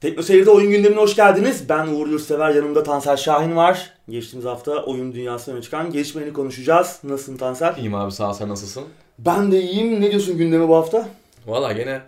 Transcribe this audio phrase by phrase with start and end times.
[0.00, 1.68] Tekno Seyir'de oyun gündemine hoş geldiniz.
[1.68, 3.90] Ben Uğur Yurtsever, yanımda Tansel Şahin var.
[4.08, 6.98] Geçtiğimiz hafta oyun dünyasına öne çıkan gelişmelerini konuşacağız.
[7.04, 7.76] Nasılsın Tansel?
[7.76, 8.84] İyiyim abi sağ ol sen nasılsın?
[9.18, 10.00] Ben de iyiyim.
[10.00, 11.08] Ne diyorsun gündeme bu hafta?
[11.46, 12.00] Valla gene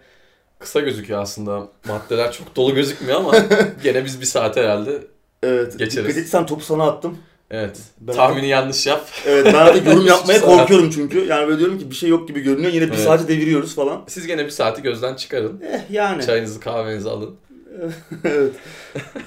[0.58, 1.68] kısa gözüküyor aslında.
[1.88, 3.32] Maddeler çok dolu gözükmüyor ama
[3.82, 4.98] gene biz bir saat herhalde.
[5.42, 5.78] Evet.
[5.78, 6.08] Geçeriz.
[6.08, 7.18] Dikkat etsen topu sana attım.
[7.50, 7.76] Evet.
[8.00, 9.08] Ben- Tahmini yanlış yap.
[9.26, 11.24] Evet ben de yorum yapmaya korkuyorum çünkü.
[11.26, 12.72] Yani böyle diyorum ki bir şey yok gibi görünüyor.
[12.72, 13.00] Yine bir Evet.
[13.04, 14.00] saati deviriyoruz falan.
[14.08, 15.60] Siz gene bir saati gözden çıkarın.
[15.72, 16.26] Eh yani.
[16.26, 17.36] Çayınızı kahvenizi alın.
[18.24, 18.52] evet.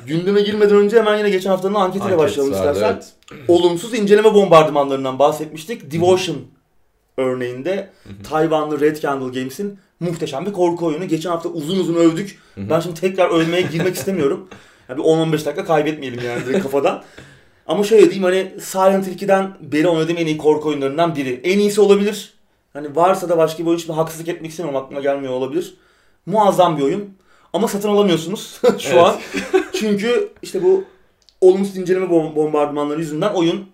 [0.08, 2.94] Gündeme girmeden önce hemen yine geçen haftanın anketiyle Anket başlayalım vardı, istersen.
[3.32, 3.46] evet.
[3.48, 5.92] Olumsuz inceleme bombardımanlarından bahsetmiştik.
[5.92, 6.38] Devotion
[7.18, 7.90] örneğinde.
[8.30, 11.08] Tayvanlı Red Candle Games'in muhteşem bir korku oyunu.
[11.08, 12.40] Geçen hafta uzun uzun övdük.
[12.58, 14.48] Ben şimdi tekrar övmeye girmek istemiyorum.
[14.90, 17.04] Yani bir 10-15 dakika kaybetmeyelim yani direkt kafadan.
[17.68, 21.42] Ama şöyle diyeyim hani Silent Hill 2'den beri oynadığım en iyi korku oyunlarından biri.
[21.44, 22.34] En iyisi olabilir.
[22.74, 25.76] Hani varsa da başka bir oyun şimdi haksızlık etmek istemiyorum aklıma gelmiyor olabilir.
[26.26, 27.10] Muazzam bir oyun.
[27.54, 28.98] Ama satın alamıyorsunuz şu Evet.
[29.04, 29.16] an.
[29.74, 30.84] Çünkü işte bu
[31.42, 33.66] olumsuz inceleme bom- bombardımanları yüzünden oyunun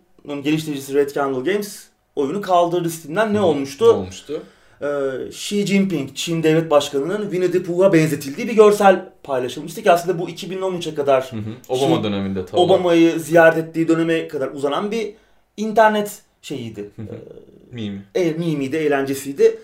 [0.43, 1.83] geliştiricisi Red Candle Games
[2.15, 3.29] oyunu kaldırdı Steam'den.
[3.29, 3.85] Ne Ne olmuştu?
[3.85, 4.43] olmuştu?
[4.81, 4.87] Ee,
[5.29, 10.29] Xi Jinping, Çin devlet başkanının Winnie the Pooh'a benzetildiği bir görsel paylaşılmıştı ki aslında bu
[10.29, 11.41] 2013'e kadar Hı hı.
[11.69, 12.59] Obama Şimdi döneminde tabii.
[12.61, 15.13] Obama'yı ziyaret ettiği döneme kadar uzanan bir
[15.57, 16.89] internet şeyiydi.
[16.95, 17.01] Hı.
[17.01, 18.01] Ee, Meme.
[18.15, 19.59] e, mimiydi, eğlencesiydi.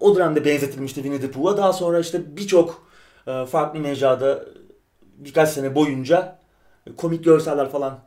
[0.00, 1.56] O dönemde benzetilmişti Winnie the Pooh'a.
[1.56, 2.82] Daha sonra işte birçok
[3.24, 4.44] farklı mecrada
[5.18, 6.38] birkaç sene boyunca
[6.96, 7.98] komik görseller falan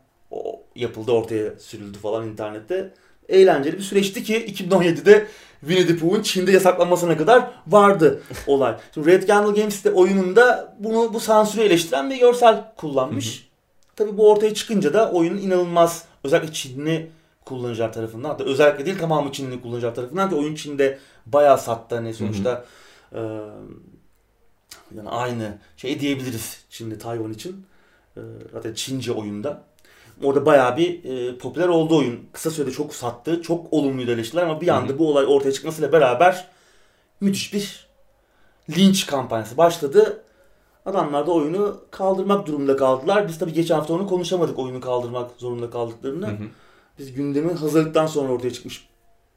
[0.75, 2.93] yapıldı, ortaya sürüldü falan internette.
[3.29, 5.27] Eğlenceli bir süreçti ki 2017'de
[5.59, 8.75] Winnie the Pooh'un Çin'de yasaklanmasına kadar vardı olay.
[8.93, 13.49] Şimdi Red Candle Games de oyununda bunu bu sansürü eleştiren bir görsel kullanmış.
[13.95, 17.11] Tabii bu ortaya çıkınca da oyunun inanılmaz özellikle Çinli
[17.45, 22.13] kullanıcılar tarafından hatta özellikle değil tamamı Çinli kullanıcılar tarafından ki oyun Çin'de bayağı sattı hani
[22.13, 22.65] sonuçta
[23.13, 23.19] e,
[24.97, 27.65] yani aynı şey diyebiliriz Çin'de Tayvan için.
[28.17, 28.21] E,
[28.53, 29.63] zaten Çince oyunda.
[30.23, 32.19] Orada bayağı bir e, popüler oldu oyun.
[32.33, 33.41] Kısa sürede çok sattı.
[33.41, 36.47] Çok olumluydu eleştiriler ama bir anda bu olay ortaya çıkmasıyla beraber
[37.21, 37.87] müthiş bir
[38.77, 40.23] linç kampanyası başladı.
[40.85, 43.27] Adamlar da oyunu kaldırmak durumunda kaldılar.
[43.27, 46.27] Biz tabii geçen hafta onu konuşamadık oyunu kaldırmak zorunda kaldıklarını.
[46.27, 46.47] Hı hı.
[46.99, 48.87] Biz gündemin hazırlıktan sonra ortaya çıkmış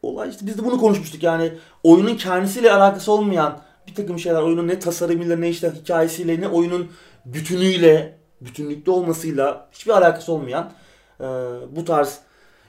[0.03, 0.31] olay.
[0.31, 1.53] İşte biz de bunu konuşmuştuk yani
[1.83, 6.89] oyunun kendisiyle alakası olmayan bir takım şeyler oyunun ne tasarımıyla ne işte hikayesiyle ne oyunun
[7.25, 10.73] bütünüyle bütünlükte olmasıyla hiçbir alakası olmayan
[11.21, 11.25] e,
[11.77, 12.19] bu tarz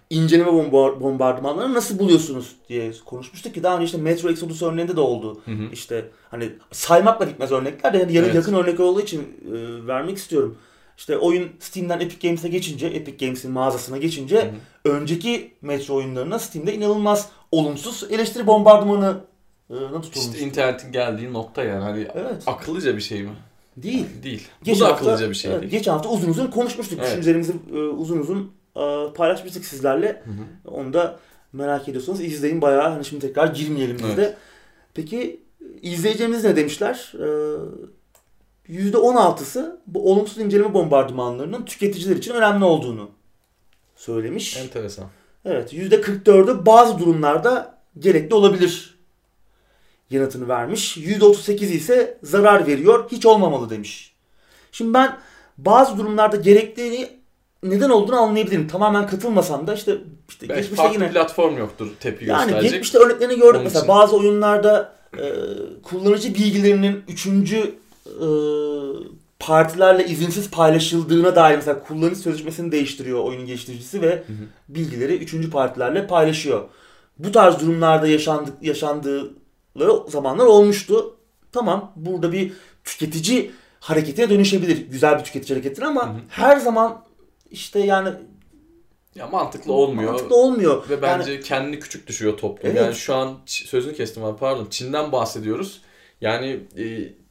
[0.09, 5.01] inceleme bomba- bombardımanlarını nasıl buluyorsunuz diye konuşmuştuk ki daha önce işte Metro Exodus örneğinde de
[5.01, 5.41] oldu.
[5.45, 5.63] Hı hı.
[5.73, 8.35] İşte hani saymakla bitmez örnekler de yani Evet.
[8.35, 10.57] yakın örnek olduğu için e, vermek istiyorum.
[10.97, 14.53] İşte oyun Steam'den Epic Games'e geçince, Epic Games'in mağazasına geçince
[14.83, 14.93] Hı hı.
[14.93, 19.17] önceki Metro oyunlarına Steam'de inanılmaz olumsuz eleştiri bombardımanı
[19.69, 20.15] e, tutulmuş.
[20.15, 22.43] İşte internetin geldiği nokta yani hani Evet.
[22.45, 23.29] akıllıca bir şey mi?
[23.77, 24.05] Değil.
[24.23, 24.47] Değil.
[24.63, 25.71] Geçen Bu da hafta- akıllıca bir şey evet, değil.
[25.71, 26.99] Geçen hafta uzun uzun konuşmuştuk.
[26.99, 27.07] Evet.
[27.09, 30.07] Düşüncelerimizi e, uzun uzun e, paylaşmıştık sizlerle.
[30.07, 30.71] Hı hı.
[30.75, 31.19] Onu da
[31.53, 32.89] merak ediyorsanız izleyin bayağı.
[32.89, 34.17] Hani şimdi tekrar girmeyelim biz Evet.
[34.17, 34.37] de.
[34.93, 35.43] Peki
[35.81, 37.13] izleyeceğimiz ne demişler?
[37.15, 43.09] Ee, %16'sı bu olumsuz inceleme bombardımanlarının tüketiciler için önemli olduğunu
[43.95, 44.57] söylemiş.
[44.57, 45.05] Enteresan.
[45.45, 48.98] Evet %44'ü bazı durumlarda gerekli olabilir
[50.09, 50.97] yanıtını vermiş.
[50.97, 54.15] %38 ise zarar veriyor hiç olmamalı demiş.
[54.71, 55.17] Şimdi ben
[55.57, 57.09] bazı durumlarda gerektiğini
[57.63, 58.67] neden olduğunu anlayabilirim.
[58.67, 59.97] Tamamen katılmasam da işte,
[60.29, 62.71] işte Belki geçmişte farklı yine platform yoktur tepki yani gösterecek.
[62.71, 63.95] geçmişte örneklerini gördük Onun mesela için.
[63.95, 65.23] bazı oyunlarda e,
[65.83, 68.27] kullanıcı bilgilerinin üçüncü e,
[69.39, 74.45] partilerle izinsiz paylaşıldığına dair mesela kullanıcı sözleşmesini değiştiriyor oyunun geliştiricisi ve Hı hı.
[74.69, 76.61] bilgileri üçüncü partilerle paylaşıyor.
[77.17, 79.31] Bu tarz durumlarda yaşandık yaşandığı
[80.07, 81.15] zamanlar olmuştu.
[81.51, 82.53] Tamam burada bir
[82.83, 84.77] tüketici hareketine dönüşebilir.
[84.89, 86.19] Güzel bir tüketici hareketine ama Hı hı.
[86.29, 87.05] her zaman
[87.51, 88.09] işte yani
[89.15, 90.11] Ya mantıklı olmuyor.
[90.11, 90.89] mantıklı olmuyor.
[90.89, 92.71] Ve Yani- bence kendini küçük düşürüyor toplum.
[92.71, 92.81] Evet.
[92.81, 94.67] Yani şu an sözünü kestim abi pardon.
[94.69, 95.81] Çin'den bahsediyoruz.
[96.21, 96.83] Yani e,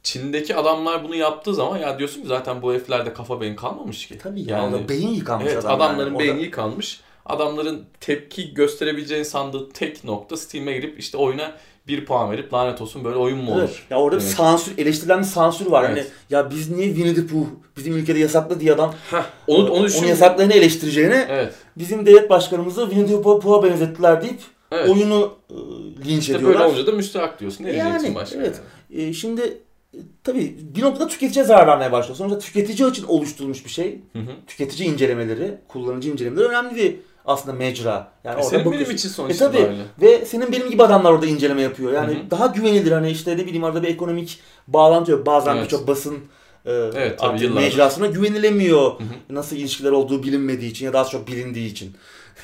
[0.03, 4.17] Çin'deki adamlar bunu yaptığı zaman ya diyorsun ki zaten bu heriflerde kafa beyin kalmamış ki.
[4.17, 6.19] Tabii ya Yani- beyin yıkanmış Evet adam adamların yani.
[6.19, 6.99] beyni Orada- yıkanmış.
[7.25, 11.51] Adamların tepki gösterebileceğini sandığı tek nokta Steam'e girip işte oyuna
[11.87, 13.59] bir puan verip lanet olsun böyle oyun mu olur?
[13.61, 13.79] Evet.
[13.89, 14.27] Ya orada Evet.
[14.31, 15.83] sansür, eleştirilen bir sansür var.
[15.89, 15.97] Evet.
[15.97, 17.45] Hani ya biz niye Winnie the Pooh
[17.77, 20.05] bizim ülkede yasaklı diye adam Heh, onu, onu onu düşün.
[20.05, 21.53] yasaklarını eleştireceğine Evet.
[21.77, 24.39] bizim devlet başkanımızı Winnie the Pooh'a benzettiler deyip
[24.71, 24.89] Evet.
[24.89, 25.55] oyunu e,
[26.09, 26.59] linç İşte ediyorlar.
[26.59, 27.63] böyle olunca da müstahak diyorsun.
[27.63, 28.37] Ne diyeceksin Yani, başka?
[28.39, 28.61] evet.
[28.91, 29.41] E, şimdi
[29.93, 32.17] e, tabii bir noktada tüketiciye zarar vermeye başlıyor.
[32.17, 33.99] Sonuçta tüketici için oluşturulmuş bir şey.
[34.13, 34.31] Hı hı.
[34.47, 36.95] Tüketici incelemeleri, kullanıcı incelemeleri önemli bir
[37.29, 38.11] aslında mecra.
[38.23, 38.95] Yani E, orada senin benim bakıyorsun.
[38.95, 39.57] için E sonuçta tabii.
[39.63, 39.81] böyle.
[40.01, 41.93] Ve senin benim gibi adamlar orada inceleme yapıyor.
[41.93, 42.31] Yani Hı hı.
[42.31, 45.25] daha güvenilir hani işte ne bileyim arada bir ekonomik bağlantı yok.
[45.25, 45.63] Bazen Evet.
[45.65, 46.15] birçok basın
[46.65, 47.61] e, Evet, tabii yıllardır.
[47.67, 48.81] mecrasına güvenilemiyor.
[48.91, 49.35] Hı hı.
[49.35, 51.95] Nasıl ilişkiler olduğu bilinmediği için ya da az çok bilindiği için.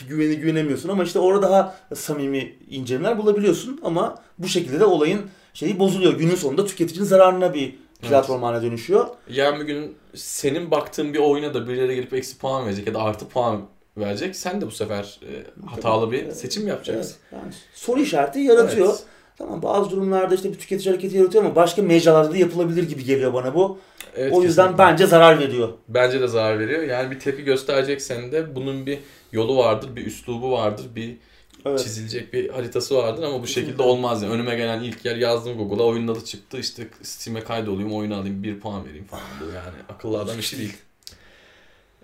[0.10, 5.22] Güveni güvenemiyorsun ama işte orada daha samimi incelemeler bulabiliyorsun ama bu şekilde de olayın
[5.54, 6.14] şeyi bozuluyor.
[6.14, 9.08] Günün sonunda tüketicinin zararına bir platform haline dönüşüyor.
[9.30, 13.00] Yarın bir gün senin baktığın bir oyuna da birileri gelip eksi puan verecek ya da
[13.02, 13.62] artı puan
[13.98, 14.36] verecek.
[14.36, 17.16] Sen de bu sefer e, hatalı bir seçim yapacaksın.
[17.32, 18.90] Evet, yani soru işareti yaratıyor.
[18.90, 19.04] Evet.
[19.38, 23.34] Tamam bazı durumlarda işte bir tüketici hareketi yaratıyor ama başka mecralarda da yapılabilir gibi geliyor
[23.34, 23.80] bana bu.
[24.16, 24.84] Evet, o yüzden kesinlikle.
[24.84, 25.70] bence zarar veriyor.
[25.88, 26.84] Bence de zarar veriyor.
[26.84, 29.00] Yani bir tepki göstereceksen de bunun bir
[29.32, 31.18] yolu vardır, bir üslubu vardır, bir
[31.66, 31.80] Evet.
[31.80, 34.34] çizilecek bir haritası vardır ama bu şekilde olmaz yani.
[34.34, 36.58] Önüme gelen ilk yer yazdım Google'a, oyunun adı çıktı.
[36.60, 39.24] İşte Steam'e kaydolayım, oyunu alayım, bir puan vereyim falan.
[39.42, 40.74] Bu yani akıllı adam işi değil.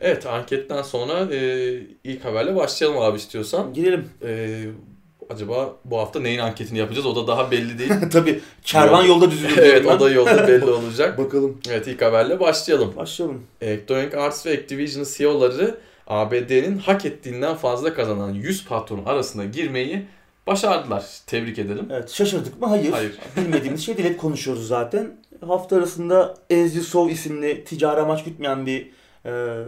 [0.01, 3.73] Evet, anketten sonra e, ilk haberle başlayalım abi istiyorsan.
[3.73, 4.09] Girelim.
[4.25, 4.63] E,
[5.29, 7.05] acaba bu hafta neyin anketini yapacağız?
[7.05, 7.91] O da daha belli değil.
[8.11, 9.57] Tabii kervan Yol- yolda düzülüyor.
[9.63, 11.17] evet, o da yolda belli olacak.
[11.17, 11.57] Bakalım.
[11.69, 12.93] Evet, ilk haberle başlayalım.
[12.97, 13.43] Başlayalım.
[13.61, 15.77] Electronic Arts ve Activision'ın CEO'ları
[16.07, 20.05] ABD'nin hak ettiğinden fazla kazanan 100 patronun arasına girmeyi
[20.47, 21.05] başardılar.
[21.27, 21.85] Tebrik ederim.
[21.91, 22.67] Evet şaşırdık mı?
[22.67, 22.91] Hayır.
[22.91, 23.11] Hayır.
[23.37, 25.11] Bilmediğimiz şey değil hep konuşuyoruz zaten.
[25.47, 26.21] Hafta arasında
[26.53, 28.89] As You Sow isimli ticari amaç gütmeyen bir
[29.25, 29.63] e,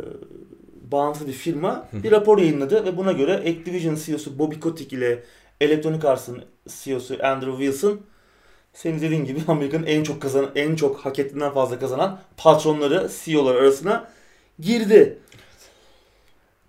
[0.92, 5.24] bağımsız bir firma bir rapor yayınladı ve buna göre Activision CEO'su Bobby Kotick ile
[5.62, 8.02] Electronic Arts'ın CEO'su Andrew Wilson
[8.74, 13.56] senin dediğin gibi Amerika'nın en çok kazanan, en çok hak ettiğinden fazla kazanan patronları, CEO'lar
[13.56, 14.10] arasına
[14.60, 15.20] girdi.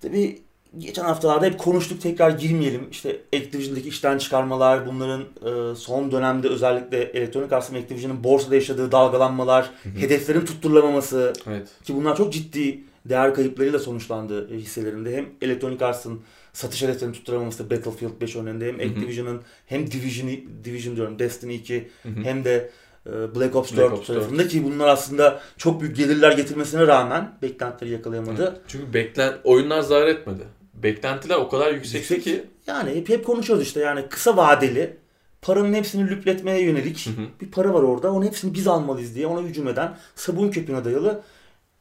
[0.02, 0.43] Tabii
[0.78, 2.88] geçen haftalarda hep konuştuk tekrar girmeyelim.
[2.90, 8.92] İşte Activision'daki işten çıkarmalar, bunların e, son dönemde özellikle Electronic Arts ve Activision'ın borsada yaşadığı
[8.92, 11.68] dalgalanmalar, hedeflerin tutturulamaması Evet.
[11.84, 15.16] ki bunlar çok ciddi değer kayıplarıyla sonuçlandı hisselerinde.
[15.16, 16.20] Hem Electronic Arts'ın
[16.52, 18.88] satış hedeflerini tutturamaması Battlefield 5 örneğinde hem Hı hı.
[18.88, 20.30] Activision'ın hem Division,
[20.64, 22.12] Division diyorum Destiny 2 Hı hı.
[22.22, 22.70] hem de
[23.06, 24.18] e, Black Ops 4 Black Ops 4.
[24.18, 28.60] tarafında ki bunlar aslında çok büyük gelirler getirmesine rağmen beklentileri yakalayamadı.
[28.68, 30.42] Çünkü beklen oyunlar zarar etmedi.
[30.82, 32.24] Beklentiler o kadar yüksekti Yüksek.
[32.24, 34.96] ki Yani hep, hep konuşuyoruz işte yani kısa vadeli
[35.42, 37.24] paranın hepsini lüpletmeye yönelik Hı hı.
[37.40, 38.12] bir para var orada.
[38.12, 41.22] Onun hepsini biz almalıyız diye ona hücum eden sabun köpüğüne dayalı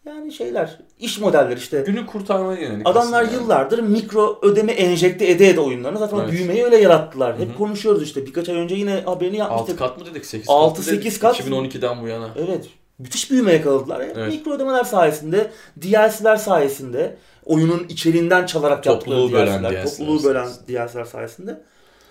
[0.06, 1.84] yani şeyler iş modelleri işte.
[1.88, 2.88] günü kurtarmaya yönelik.
[2.88, 3.34] Adamlar yani.
[3.34, 6.32] yıllardır mikro ödeme enjekte ede ede oyunlarını zaten Evet.
[6.32, 7.40] büyümeyi öyle yarattılar.
[7.40, 7.58] Hep Hı hı.
[7.58, 8.26] konuşuyoruz işte.
[8.26, 9.80] Birkaç ay önce yine haberini 6 yapmıştık.
[9.80, 10.26] kat mı dedik?
[10.26, 11.04] 8 Altı, kat mı dedik?
[11.04, 11.40] sekiz kat.
[11.40, 12.30] 2012'den bu yana.
[12.36, 12.70] Evet.
[13.04, 14.04] Müthiş büyüme yakaladılar.
[14.04, 14.34] Hep Evet.
[14.34, 15.52] Mikro ödemeler sayesinde,
[15.82, 20.48] DLC'ler sayesinde, oyunun içeriğinden çalarak Topluluğu yaptıkları bölen DLC'ler, topluluğu bölen.
[20.68, 21.62] DLC'ler sayesinde.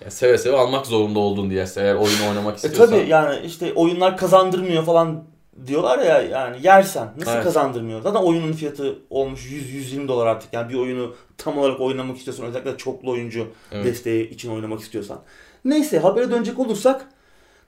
[0.01, 2.89] Yani seve seve almak zorunda oldun diye eğer oyunu oynamak E istiyorsan.
[2.99, 5.23] tabi yani işte oyunlar kazandırmıyor falan
[5.67, 7.43] diyorlar ya yani yersen nasıl Evet.
[7.43, 8.01] kazandırmıyor?
[8.01, 10.53] Zaten oyunun fiyatı olmuş 100-120 dolar artık.
[10.53, 13.85] Yani bir oyunu tam olarak oynamak istiyorsan özellikle çoklu oyuncu Evet.
[13.85, 15.19] desteği için oynamak istiyorsan.
[15.65, 17.05] Neyse habere dönecek olursak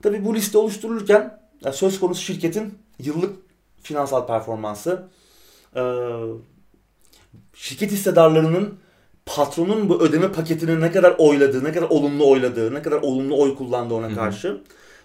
[0.02, 3.36] tabi bu liste oluşturulurken ya söz konusu şirketin yıllık
[3.82, 5.08] finansal performansı
[5.76, 5.82] eee,
[7.54, 8.74] şirket hissedarlarının
[9.26, 13.56] patronun bu ödeme paketini ne kadar oyladığı, ne kadar olumlu oyladığı, ne kadar olumlu oy
[13.56, 14.60] kullandığı ona karşı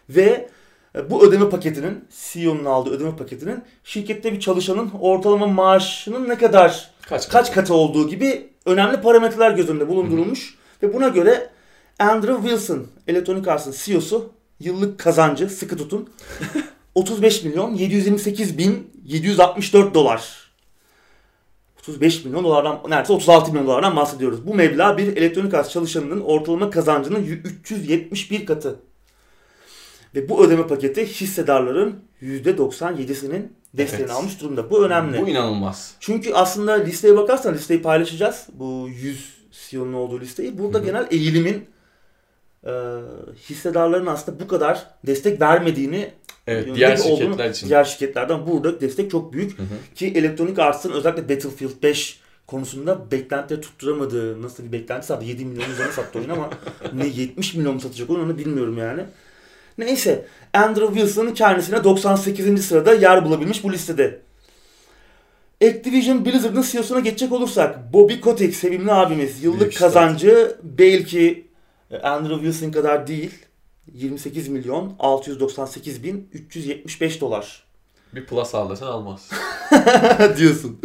[0.09, 0.49] ve
[0.95, 6.91] e, bu ödeme paketinin CEO'nun aldığı ödeme paketinin şirkette bir çalışanın ortalama maaşının ne kadar
[7.01, 7.73] Kaç kaç katı?
[7.73, 11.49] olduğu gibi önemli parametreler göz önünde bulundurulmuş ve buna göre
[11.99, 14.29] Andrew Wilson, Electronic Arts'ın CEO'su
[14.59, 16.09] yıllık kazancı sıkı tutun
[16.95, 20.51] 35 milyon 728 bin 764 dolar.
[21.79, 24.47] 35 milyon dolardan neredeyse 36 milyon dolardan bahsediyoruz.
[24.47, 28.79] Bu meblağ bir Electronic Arts çalışanının ortalama kazancının 371 katı.
[30.15, 34.11] Ve bu ödeme paketi hissedarların %97'sinin desteğini Evet.
[34.15, 34.69] almış durumda.
[34.69, 35.21] Bu önemli.
[35.21, 35.95] Bu inanılmaz.
[35.99, 38.47] Çünkü aslında listeye bakarsan listeyi paylaşacağız.
[38.53, 40.57] Bu 100 CEO'nun olduğu listeyi.
[40.57, 40.85] Burada Hı hı.
[40.85, 41.65] genel eğilimin
[42.65, 42.71] e,
[43.49, 46.11] hissedarların aslında bu kadar destek vermediğini
[46.47, 47.69] Evet, diğer bir olduğunu- şirketler için.
[47.69, 49.59] Diğer şirketlerden burada destek çok büyük.
[49.59, 49.95] Hı hı.
[49.95, 55.25] Ki Electronic Arts'ın özellikle Battlefield 5 konusunda beklentileri tutturamadığı nasıl bir beklenti sattı.
[55.25, 56.49] 7 milyon üzerine sattı oyun ama
[56.93, 59.03] ne 70 milyon mu satacak onu bilmiyorum yani.
[59.77, 62.65] Neyse Andrew Wilson kendisine 98.
[62.65, 64.19] sırada yer bulabilmiş bu listede.
[65.63, 71.50] Activision Blizzard'ın CEO'suna geçecek olursak Bobby Kotick sevimli abimiz yıllık Büyük kazancı belki
[72.03, 73.31] Andrew Wilson kadar değil
[73.93, 77.63] 28 milyon 698 bin 375 dolar
[78.15, 79.29] Bir plus al desen almaz.
[80.37, 80.79] diyorsun.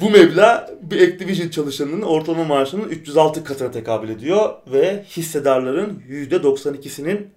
[0.00, 7.28] Bu meblağ bir Activision çalışanının ortalama maaşının 306 katına tekabül ediyor ve hissedarların %92'sinin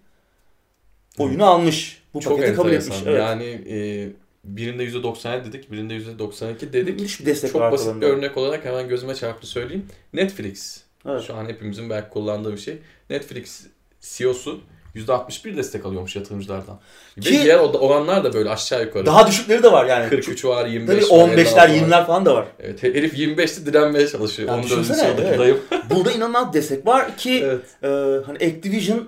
[1.18, 2.02] oyunu almış.
[2.14, 2.98] Bu Çok paketi kabul etmiş.
[3.06, 3.20] Evet.
[3.20, 4.10] Yani e,
[4.44, 7.00] birinde %97 dedik, birinde %92 dedik.
[7.00, 9.86] Müthiş bir destek Çok basit bir örnek olarak hemen gözüme çarptı söyleyeyim.
[10.14, 10.85] Netflix.
[11.10, 11.24] Evet.
[11.28, 12.78] Şu an hepimizin belki kullandığı bir şey.
[13.10, 13.66] Netflix
[14.02, 14.60] CEO'su
[14.96, 16.80] %61 destek alıyormuş yatırımcılardan.
[17.18, 19.06] Ve Ki- diğer o- oranlar da böyle aşağı yukarı.
[19.06, 20.10] Daha düşükleri de var yani.
[20.10, 21.30] 43 var, 25 Tabii var.
[21.30, 21.68] 15'ler 56 var.
[21.70, 22.48] 20'ler falan da var.
[22.60, 24.50] Evet, herif 25'te direnmeye çalışıyor.
[24.50, 24.66] Ya 14.
[24.70, 25.40] düşünsene, evet.
[25.40, 25.60] dayım.
[25.90, 27.66] Burada inanılmaz destek var ki Evet.
[27.84, 27.88] e,
[28.26, 29.08] hani Activision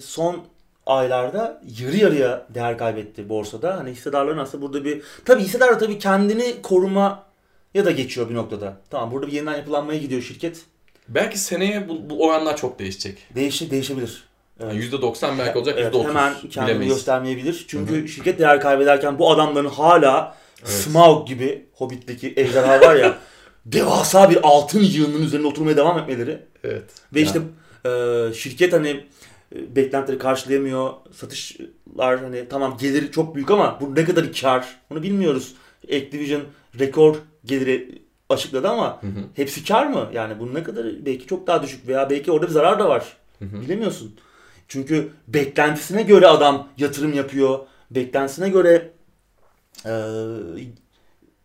[0.00, 0.44] son
[0.86, 3.76] aylarda yarı yarıya değer kaybetti borsada.
[3.78, 7.22] Hani hissedarların aslında burada bir tabii hissedarlar tabii kendini koruma
[7.74, 8.76] ya da geçiyor bir noktada.
[8.90, 10.60] Tamam burada bir yeniden yapılanmaya gidiyor şirket.
[11.10, 13.18] Belki seneye bu, bu oranlar çok değişecek.
[13.34, 14.24] Değişi, değişebilir.
[14.60, 14.74] Evet.
[14.74, 16.94] Yani %90 belki olacak, Evet, %30 hemen kendini bilemeyiz.
[16.94, 17.64] göstermeyebilir.
[17.68, 20.70] Çünkü şirket değer kaybederken bu adamların hala Evet.
[20.72, 23.18] Smaug gibi Hobbit'teki ejderha var ya
[23.66, 26.84] devasa bir altın yığınının üzerinde oturmaya devam etmeleri Evet.
[27.14, 27.26] ve Ya.
[27.26, 27.40] işte
[27.90, 28.88] e, şirket hani
[29.56, 30.90] e, beklentileri karşılayamıyor.
[31.12, 35.54] Satışlar hani tamam gelir çok büyük ama bu ne kadar kar onu bilmiyoruz.
[35.84, 36.42] Activision
[36.78, 39.20] rekor geliri açıkladı ama Hı hı.
[39.34, 40.08] hepsi kar mı?
[40.12, 43.16] Yani bunun ne kadar belki çok daha düşük veya belki orada bir zarar da var.
[43.38, 43.60] Hı hı.
[43.60, 44.16] Bilemiyorsun.
[44.68, 47.58] Çünkü beklentisine göre adam yatırım yapıyor.
[47.90, 48.90] Beklentisine göre
[49.86, 49.92] e,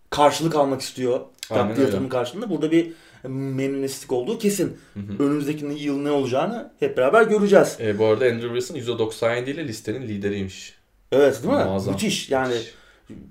[0.10, 1.20] karşılık almak istiyor.
[1.56, 2.92] Yaptığı yatırım karşılığında burada bir
[3.28, 4.78] memnuniyetsizlik olduğu kesin.
[4.94, 5.24] Hı hı.
[5.24, 7.78] Önümüzdeki yıl ne olacağını hep beraber göreceğiz.
[7.80, 10.76] E, bu arada Andrew Wilson %97 ile listenin lideriymiş.
[11.12, 11.64] Evet değil mi?
[11.64, 11.94] Muazzam.
[11.94, 12.30] Müthiş.
[12.30, 12.56] Yani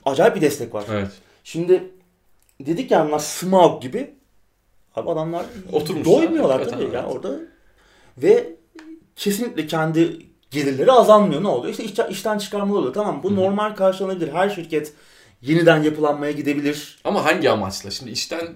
[0.05, 0.85] acayip bir destek var.
[0.91, 1.11] Evet.
[1.45, 1.85] Şimdi
[2.61, 4.15] dedik ya bunlar Smaug gibi.
[4.97, 6.15] Abi adamlar Oturmuşlar.
[6.15, 6.95] doymuyorlar Evet, tabii evet.
[6.95, 7.39] ya orada.
[8.19, 8.57] Ve
[9.17, 10.19] kesinlikle kendi
[10.51, 11.43] gelirleri azalmıyor.
[11.43, 11.71] Ne oluyor?
[11.71, 12.95] İşte işten, işten çıkarmalı oluyor.
[12.95, 13.37] Tamam bu Hı hı.
[13.37, 14.33] normal karşılanabilir.
[14.33, 14.93] Her şirket
[15.43, 16.99] yeniden yapılanmaya gidebilir.
[17.05, 17.91] Ama hangi amaçla?
[17.91, 18.49] Şimdi işten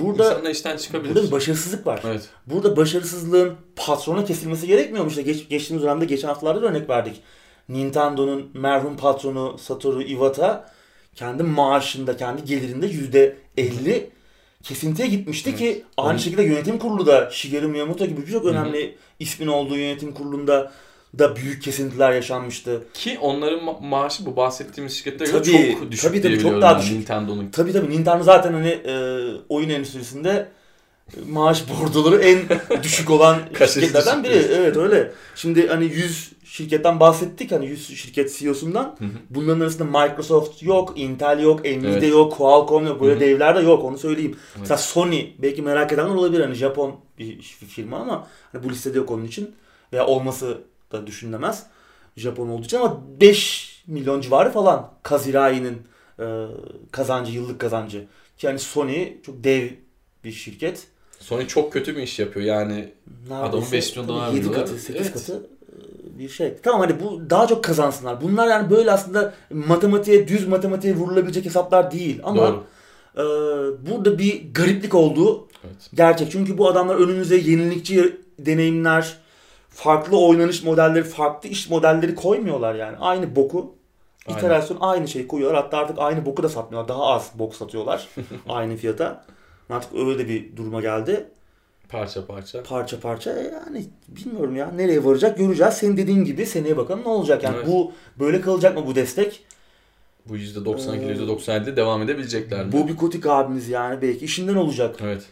[0.00, 1.14] Burada- insanlar işten çıkabilir.
[1.14, 2.00] Burada bir başarısızlık var.
[2.04, 2.28] Evet.
[2.46, 5.10] Burada başarısızlığın patrona kesilmesi gerekmiyor mu?
[5.10, 7.22] İşte geç, geçtiğimiz dönemde geçen haftalarda da örnek verdik.
[7.68, 10.71] Nintendo'nun merhum patronu Satoru Iwata
[11.14, 14.10] kendi maaşında, kendi gelirinde yüzde 50
[14.62, 15.58] kesintiye gitmişti Evet.
[15.58, 20.12] ki aynı Onun- şekilde yönetim kurulu da Shigeru Miyamoto gibi birçok önemli ismin olduğu yönetim
[20.14, 20.72] kurulunda
[21.18, 22.82] da büyük kesintiler yaşanmıştı.
[22.94, 26.78] Ki onların ma- maaşı bu bahsettiğimiz şirketlere göre Tabii, çok düşük tabii, tabii, çok daha
[26.78, 26.96] düşük.
[26.98, 27.50] Nintendo'nun.
[27.50, 28.92] Tabii tabii Nintendo zaten hani e,
[29.48, 30.48] oyun endüstrisinde
[31.28, 32.38] maaş bordoları en
[32.82, 34.34] düşük olan şirketlerden biri.
[34.34, 35.12] Evet öyle.
[35.34, 38.96] Şimdi hani 100 şirketten bahsettik hani 100 şirket CEO'sundan.
[38.98, 39.08] Hı hı.
[39.30, 42.10] Bunların arasında Microsoft yok, Intel yok, Nvidia Evet.
[42.10, 43.00] yok, Qualcomm yok.
[43.00, 43.20] Böyle Hı hı.
[43.20, 44.36] devler de yok onu söyleyeyim.
[44.50, 44.60] Evet.
[44.60, 49.10] Mesela Sony belki merak edenler olabilir hani Japon bir firma ama hani bu listede yok
[49.10, 49.54] onun için.
[49.92, 50.58] Veya olması
[50.92, 51.66] da düşünülemez.
[52.16, 55.82] Japon olduğu için ama 5 milyon civarı falan Kazirai'nin
[56.18, 56.24] e,
[56.90, 58.06] kazancı, yıllık kazancı.
[58.42, 59.68] Yani Sony çok dev
[60.24, 60.86] bir şirket.
[61.22, 62.88] Sony çok kötü bir iş yapıyor yani.
[63.28, 64.60] Neredeyse beş milyon tabii dolar yedi veriyorlar.
[64.66, 65.12] katı, 8 Evet.
[65.12, 66.54] katı e, bir şey.
[66.62, 68.20] Tamam hani bu daha çok kazansınlar.
[68.20, 72.20] Bunlar yani böyle aslında matematiğe, düz matematiğe vurulabilecek hesaplar değil.
[72.24, 72.64] Ama Doğru.
[73.16, 75.90] e, burada bir gariplik olduğu Evet.
[75.94, 76.32] gerçek.
[76.32, 79.16] Çünkü bu adamlar önümüze yenilikçi deneyimler,
[79.70, 82.96] farklı oynanış modelleri, farklı iş modelleri koymuyorlar yani.
[83.00, 83.74] Aynı boku,
[84.28, 85.62] iterasyon aynı şey koyuyorlar.
[85.62, 86.88] Hatta artık aynı boku da satmıyorlar.
[86.88, 88.08] Daha az bok satıyorlar
[88.48, 89.24] aynı fiyata.
[89.72, 91.24] Artık öyle bir duruma geldi.
[91.88, 92.62] Parça parça.
[92.62, 95.74] Parça parça E yani bilmiyorum ya nereye varacak göreceğiz.
[95.74, 97.42] Senin dediğin gibi seneye bakalım ne olacak.
[97.44, 97.66] Yani Evet.
[97.66, 99.44] bu böyle kalacak mı bu destek?
[100.28, 102.72] Bu %92 Ee, %97'de devam edebilecekler mi?
[102.72, 104.96] Bobby Kotick abimiz yani belki işinden olacak.
[105.02, 105.22] Evet.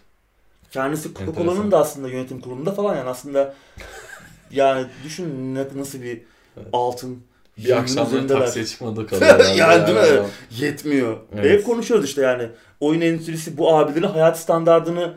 [0.71, 1.15] Kendisi.
[1.15, 3.55] Coca-Cola'nın da aslında yönetim kurulunda falan yani aslında
[4.51, 6.21] yani düşün nasıl bir
[6.57, 6.69] Evet.
[6.73, 7.23] altın
[7.65, 9.41] Bir akşamları taksiye çıkmadığı kalıyor.
[9.57, 10.27] Yani değil mi?
[10.59, 11.17] yetmiyor.
[11.35, 11.45] Evet.
[11.45, 12.49] Hep konuşuyoruz işte yani.
[12.81, 15.15] Oyun endüstrisi bu abilerin hayat standartını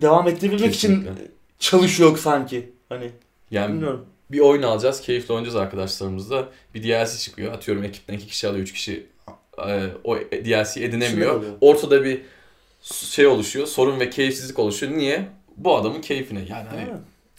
[0.00, 1.08] devam ettirebilmek için
[1.58, 2.72] çalışıyor sanki.
[2.88, 3.10] Hani
[3.50, 4.06] Yani bilmiyorum.
[4.30, 6.48] bir oyun alacağız, keyifli oynayacağız arkadaşlarımızla.
[6.74, 7.52] Bir DLC çıkıyor.
[7.52, 9.06] Atıyorum ekipten iki kişi alıyor, üç kişi
[9.68, 11.42] e, o DLC İçinde edinemiyor.
[11.60, 12.20] Ortada bir
[12.82, 14.92] şey oluşuyor, sorun ve keyifsizlik oluşuyor.
[14.92, 15.28] Niye?
[15.56, 16.38] Bu adamın keyfine.
[16.38, 16.86] Yani hani?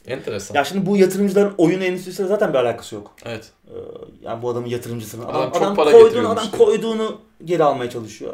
[0.09, 0.55] Enteresan.
[0.55, 3.11] Ya şimdi bu yatırımcıların oyun endüstrisiyle zaten bir alakası yok.
[3.25, 3.51] Evet.
[3.67, 3.73] Ee,
[4.21, 5.25] Yani bu adamın yatırımcısının.
[5.25, 8.33] Adam Adam, çok adam, para koyduğunu, adam koyduğunu geri almaya çalışıyor.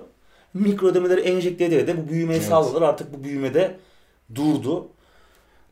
[0.53, 2.49] Mikro ödemeleri enjekte ede de bu büyümeyi Evet.
[2.49, 2.81] sağladılar.
[2.81, 3.75] Artık bu büyümede
[4.35, 4.87] durdu.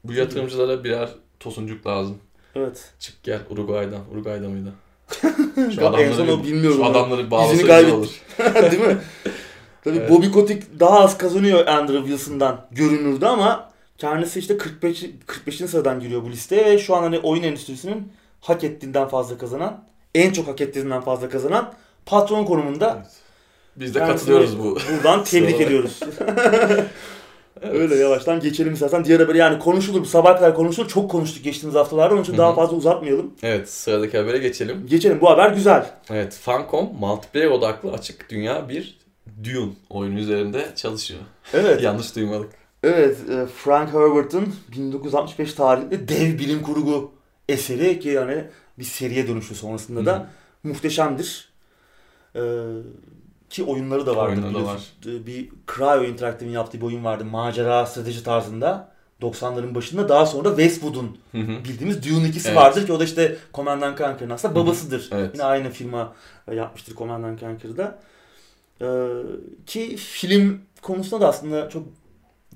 [0.04, 2.18] Bu yatırımcılara birer tosuncuk lazım.
[2.56, 2.94] Evet.
[3.00, 4.02] Çık gel Uruguay'dan.
[4.14, 4.74] Uruguay'da mıydı?
[5.82, 6.78] Ya en son o bilmiyorum.
[6.78, 8.08] Şu adamları bağlasa güzel olur.
[8.72, 8.98] Değil mi?
[9.84, 10.10] Tabii Evet.
[10.10, 13.70] Bobby Kotick daha az kazanıyor Andrew Wilson'dan görünürdü ama
[14.04, 15.58] kendisi işte 45 45.
[15.58, 19.84] sıradan giriyor bu listeye ve şu an hani oyun endüstrisinin hak ettiğinden fazla kazanan,
[20.16, 21.74] en çok hak ettiğinden fazla kazanan
[22.06, 22.98] patron konumunda.
[22.98, 23.12] Evet.
[23.76, 24.78] Biz de Kendisine katılıyoruz bu.
[24.96, 26.00] Buradan tebrik ediyoruz.
[27.62, 27.76] Evet.
[27.76, 29.06] Öyle yavaştan geçelim istersen.
[29.06, 30.06] Diğer haberi yani konuşulur.
[30.06, 30.88] Sabah kadar konuşulur.
[30.88, 32.14] Çok konuştuk geçtiğimiz haftalarda.
[32.14, 33.34] Onun için Hı daha fazla uzatmayalım.
[33.44, 34.88] Evet sıradaki habere geçelim.
[34.88, 35.22] Geçelim.
[35.22, 35.86] Bu haber güzel.
[36.10, 38.98] Evet Funcom multiplayer odaklı açık dünya bir
[39.44, 41.20] Dune oyunu üzerinde çalışıyor.
[41.54, 41.82] Evet.
[41.84, 42.63] Yanlış duymadık.
[42.84, 43.18] Evet.
[43.30, 47.12] e, Frank Herbert'ın 1965 tarihli dev bilim kurgu
[47.50, 48.44] eseri ki yani
[48.80, 50.18] bir seriye dönüşü sonrasında Hı da
[50.64, 50.68] hı.
[50.68, 51.54] muhteşemdir.
[52.36, 52.42] Ee,
[53.50, 54.32] ki oyunları da vardı.
[54.32, 54.88] Oyunları da biliyorsun.
[55.06, 57.26] Ee, Bir Cryo Interactive'in yaptığı bir oyun vardı.
[57.26, 58.94] Macera strateji tarzında.
[59.22, 61.64] 90'ların başında daha sonra Westwood'un Hı hı.
[61.64, 62.58] bildiğimiz Dune 2'si Evet.
[62.58, 64.64] vardır ki o da işte Command and Conquer'ın aslında Hı hı.
[64.66, 65.10] babasıdır.
[65.12, 65.30] Evet.
[65.34, 66.14] Yine aynı firma
[66.48, 68.00] e, yapmıştır Command and Conquer'da.
[68.82, 68.86] Ee,
[69.66, 71.84] ki film konusunda da aslında çok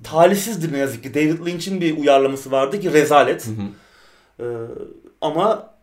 [0.04, 1.14] talihsizdir ne yazık ki.
[1.14, 3.46] David Lynch'in bir uyarlaması vardı ki rezalet.
[3.46, 3.62] Hı hı.
[4.40, 4.44] Ee,
[5.20, 5.74] ama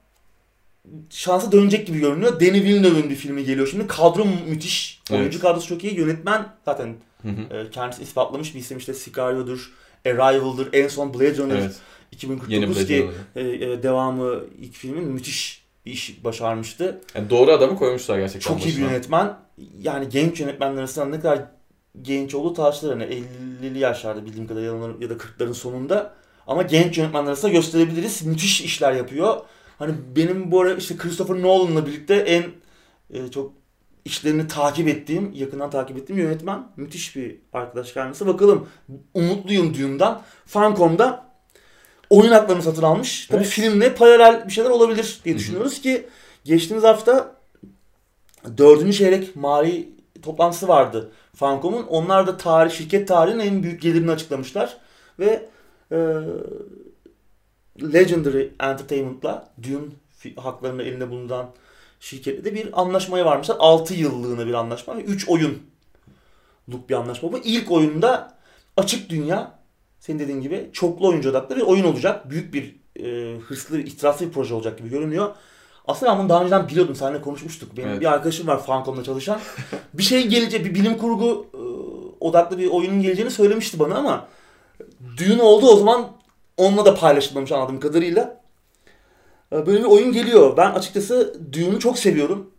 [1.10, 2.40] şansa dönecek gibi görünüyor.
[2.40, 3.88] Denis Villeneuve'ün bir filmi geliyor şimdi.
[3.88, 5.02] Kadro müthiş.
[5.10, 5.20] Evet.
[5.20, 5.96] Oyuncu kadrosu çok iyi.
[6.00, 7.58] Yönetmen zaten Hı hı.
[7.58, 8.78] e, kendisi ispatlamış bir isim.
[8.78, 9.74] İşte Sicario'dur,
[10.06, 11.76] Arrival'dır, en son Blade Runner Evet.
[12.12, 17.02] 2049 Yeni Blade ki e, e, devamı ilk filmin müthiş bir iş başarmıştı.
[17.16, 18.92] Yani doğru adamı koymuşlar gerçekten Çok iyi bir başına.
[18.92, 19.38] yönetmen.
[19.82, 21.42] Yani genç yönetmenler arasında ne kadar
[22.02, 22.92] genç olduğu tartışılır.
[22.92, 23.24] Hani
[23.62, 26.14] 50'li yaşlarda bildiğim kadarıyla ya da 40'ların sonunda.
[26.48, 28.26] Ama genç yönetmenler arasında gösterebiliriz.
[28.26, 29.38] Müthiş işler yapıyor.
[29.80, 32.44] Hani benim bu ara işte Christopher Nolan'la birlikte en
[33.10, 33.54] e, çok
[34.06, 36.68] işlerini takip ettiğim, yakından takip ettiğim yönetmen.
[36.78, 38.28] Müthiş bir arkadaş kendisi.
[38.28, 38.68] Bakalım
[39.14, 40.22] umutluyum Dune'dan.
[40.46, 41.26] Fancom'da
[42.10, 43.28] oyun haklarını satın almış.
[43.28, 43.50] Tabii Evet.
[43.50, 46.08] filmle paralel bir şeyler olabilir diye düşünüyoruz ki
[46.44, 47.36] geçtiğimiz hafta
[48.58, 49.90] dördüncü çeyrek mali
[50.22, 51.84] toplantısı vardı Fancom'un.
[51.84, 54.78] Onlar da tarih, şirket tarihinin en büyük gelirini açıklamışlar.
[55.20, 55.50] Ve
[55.92, 55.98] e,
[57.94, 59.86] Legendary Entertainment'la Dune
[60.38, 61.50] haklarını elinde bulunan
[62.00, 63.56] şirketle de bir anlaşmaya varmışlar.
[63.60, 67.38] 6 yıllığına bir anlaşma ve 3 oyunluk bir anlaşma bu.
[67.38, 68.38] İlk oyunda
[68.78, 69.60] açık dünya
[70.00, 72.30] senin dediğin gibi çoklu oyuncu odaklı bir oyun olacak.
[72.30, 75.36] Büyük bir e, hırslı, ihtiraslı bir proje olacak gibi görünüyor.
[75.88, 76.96] Aslında ben bunu daha önceden biliyordum.
[76.96, 77.78] Seninle konuşmuştuk.
[77.78, 78.02] Benim Evet.
[78.02, 79.40] bir arkadaşım var Fancom'da çalışan.
[79.94, 81.60] bir şey gelecek, bir bilim kurgu e,
[82.26, 84.28] odaklı bir oyunun geleceğini söylemişti bana ama
[85.18, 86.08] düğün oldu o zaman
[86.58, 88.42] onunla da paylaşılmamış anladığım kadarıyla.
[89.54, 90.58] E, Böyle bir oyun geliyor.
[90.58, 92.50] Ben açıkçası düğünü çok seviyorum.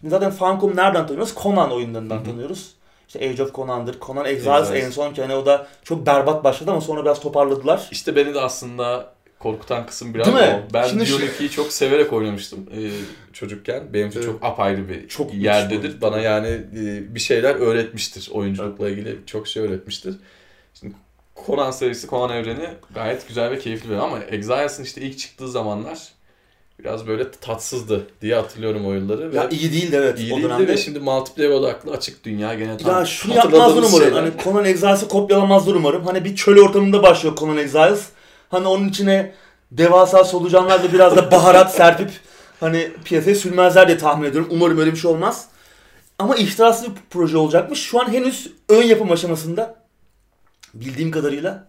[0.00, 1.34] Şimdi zaten Fancom nereden tanıyoruz?
[1.42, 2.74] Conan oyunlarından tanıyoruz.
[3.08, 4.00] İşte Age of Conan'dır.
[4.00, 4.84] Conan Exiles Exiles.
[4.84, 7.88] en son ki hani o da çok berbat başladı ama sonra biraz toparladılar.
[7.90, 9.13] İşte beni de aslında
[9.44, 10.62] korkutan kısım biraz Değil mi?
[10.68, 10.72] o.
[10.74, 12.80] Ben Şimdi şu- Dune 2'yi çok severek oynamıştım e,
[13.32, 13.82] çocukken.
[13.92, 14.28] Benim için Evet.
[14.28, 15.88] çok apayrı bir Çok yerdedir.
[15.88, 16.00] oyun.
[16.00, 18.28] Bana yani e, bir şeyler öğretmiştir.
[18.32, 20.14] Oyunculukla ilgili çok şey öğretmiştir.
[20.80, 20.94] Şimdi
[21.46, 25.98] Conan serisi, Conan evreni gayet güzel ve keyifli bir ama Exiles'ın işte ilk çıktığı zamanlar
[26.78, 29.32] biraz böyle tatsızdı diye hatırlıyorum o yılları.
[29.32, 30.68] Ve Ya iyi değildi evet iyi o değildi dönemde.
[30.68, 33.98] ve şimdi multiplayer odaklı açık dünya gene tam Ya şunu yapmazlar umarım.
[34.04, 34.12] şeyler.
[34.12, 36.04] Hani Conan Exiles'ı kopyalamazlar umarım.
[36.06, 38.08] Hani bir çöl ortamında başlıyor Conan Exiles.
[38.54, 39.32] Hani onun içine
[39.70, 42.10] devasa solucanlar ve biraz da baharat serpip
[42.60, 44.48] hani piyasaya sürmezler diye tahmin ediyorum.
[44.52, 45.48] Umarım öyle bir şey olmaz.
[46.18, 47.82] Ama ihtiraslı bir proje olacakmış.
[47.82, 49.74] Şu an henüz ön yapım aşamasında.
[50.74, 51.68] Bildiğim kadarıyla.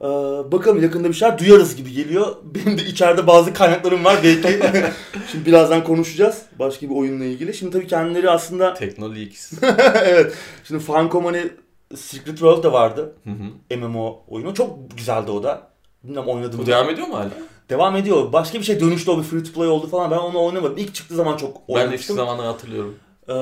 [0.00, 0.06] Ee,
[0.52, 2.36] bakalım yakında bir şeyler duyarız gibi geliyor.
[2.42, 4.60] Benim de içeride bazı kaynaklarım var belki.
[5.32, 6.42] Şimdi birazdan konuşacağız.
[6.58, 7.54] Başka bir oyunla ilgili.
[7.54, 9.52] Şimdi tabii kendileri aslında Technoleaks.
[10.04, 10.34] evet.
[10.64, 11.50] Şimdi Funcom hani
[11.96, 13.12] Secret World da vardı.
[13.24, 13.76] Hı hı.
[13.76, 14.54] MMO oyunu.
[14.54, 15.71] Çok güzeldi o da.
[16.04, 16.60] Bilmem oynadım.
[16.62, 17.30] Bu devam ediyor mu hala?
[17.70, 18.32] Devam ediyor.
[18.32, 20.10] Başka bir şey dönüştü o bir free to play oldu falan.
[20.10, 20.78] Ben onu oynamadım.
[20.78, 22.16] İlk çıktığı zaman çok Ben de ilk oynamıştım.
[22.16, 22.94] zamanları hatırlıyorum.
[23.28, 23.34] Ee,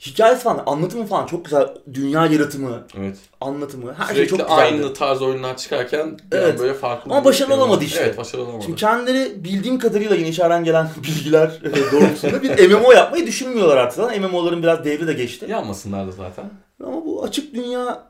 [0.00, 1.68] hikayesi falan, anlatımı falan çok güzel.
[1.94, 3.16] Dünya yaratımı, Evet.
[3.40, 3.94] anlatımı.
[3.94, 4.60] Her şey Sürekli çok güzeldi.
[4.60, 6.58] aynı tarz oyunlar çıkarken Evet.
[6.58, 7.14] böyle farklı.
[7.14, 8.00] Ama başarılı şey olamadı işte.
[8.04, 8.64] Evet başarılı olamadı.
[8.64, 14.20] Şimdi kendileri bildiğim kadarıyla yine içeriden gelen bilgiler e, doğrultusunda bir MMO yapmayı düşünmüyorlar artık.
[14.20, 15.46] MMO'ların biraz devri de geçti.
[15.48, 16.44] Yanmasınlar da zaten.
[16.86, 18.02] Ama bu açık dünya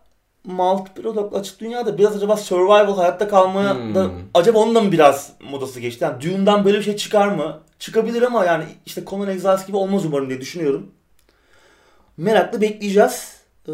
[0.46, 3.94] multiplayer odaklı açık dünyada biraz acaba survival hayatta kalmaya Hmm.
[3.94, 6.04] da acaba onun da mı biraz modası geçti?
[6.04, 7.58] Yani Dune'dan böyle bir şey çıkar mı?
[7.78, 10.86] Çıkabilir ama yani işte Conan Exiles gibi olmaz umarım diye düşünüyorum.
[12.16, 13.36] Merakla bekleyeceğiz.
[13.68, 13.72] Ee,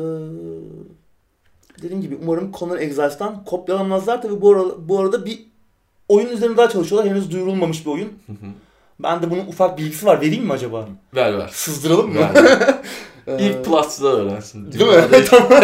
[1.82, 4.22] dediğim gibi umarım Conan Exiles'tan kopyalamazlar.
[4.22, 5.42] Tabi bu arada, bu arada bir
[6.08, 7.10] oyun üzerinde daha çalışıyorlar.
[7.12, 8.08] Henüz duyurulmamış bir oyun.
[8.26, 8.46] Hı hı.
[9.00, 10.20] Ben de bunun ufak bilgisi var.
[10.20, 10.88] Vereyim mi acaba?
[11.14, 11.50] ver ver.
[11.52, 12.18] Sızdıralım mı?
[12.20, 12.74] ver.
[13.38, 14.72] İlk Plus'ta öğrensin.
[14.72, 15.24] Değil mi?
[15.30, 15.48] tamam.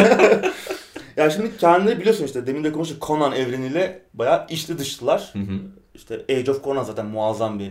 [1.18, 5.30] ya şimdi kendileri biliyorsun işte demin de konuştuk Conan evreniyle bayağı içli dıştılar.
[5.32, 5.58] Hı hı.
[5.94, 7.70] İşte Age of Conan zaten muazzam bir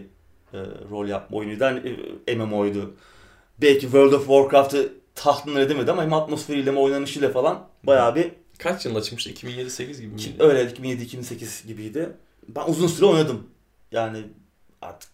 [0.53, 0.59] e,
[0.91, 1.65] rol yapma oyunuydu.
[1.65, 1.95] Hani,
[2.27, 2.93] e, MMO'ydu.
[3.61, 8.85] Belki World of Warcraft'ı tahtın edemedi ama hem atmosferiyle hem oynanışıyla falan bayağı bir Kaç
[8.85, 9.29] yılında çıkmıştı?
[9.29, 10.35] 2007-8 gibi miydi?
[10.39, 12.09] öyle 2007-2008 gibiydi.
[12.47, 13.47] Ben uzun süre oynadım.
[13.91, 14.23] Yani
[14.81, 15.09] artık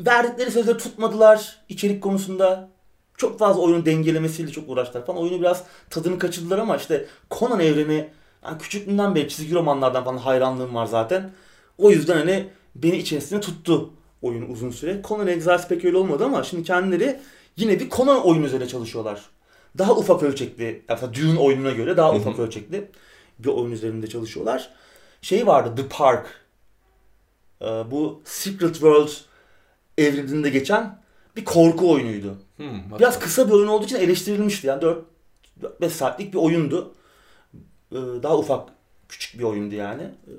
[0.00, 2.70] verdikleri sözleri tutmadılar içerik konusunda.
[3.20, 5.20] Çok fazla oyunun dengelemesiyle çok uğraştılar falan.
[5.20, 8.08] Oyunu biraz tadını kaçırdılar ama işte Conan evreni
[8.44, 11.30] yani küçüklüğümden beri çizgi romanlardan falan hayranlığım var zaten.
[11.78, 13.90] O yüzden hani beni içerisine tuttu
[14.22, 15.00] oyun uzun süre.
[15.04, 17.20] Conan Exiles pek öyle olmadı ama şimdi kendileri
[17.56, 19.20] yine bir Conan oyunu üzerine çalışıyorlar.
[19.78, 22.90] Daha ufak ölçekli, mesela Dune oyununa göre daha ufak ölçekli
[23.38, 24.70] bir oyun üzerinde çalışıyorlar.
[25.22, 26.26] Şey vardı The Park.
[27.62, 29.10] Ee, bu Secret World
[29.98, 30.99] evreninde geçen
[31.36, 32.38] bir korku oyunuydu.
[32.56, 34.66] Hmm, Biraz kısa bir oyun olduğu için eleştirilmişti.
[34.66, 34.82] Yani
[35.80, 36.94] 4-5 saatlik bir oyundu.
[37.92, 38.68] Ee, daha ufak,
[39.08, 40.02] küçük bir oyundu yani.
[40.02, 40.32] Ee,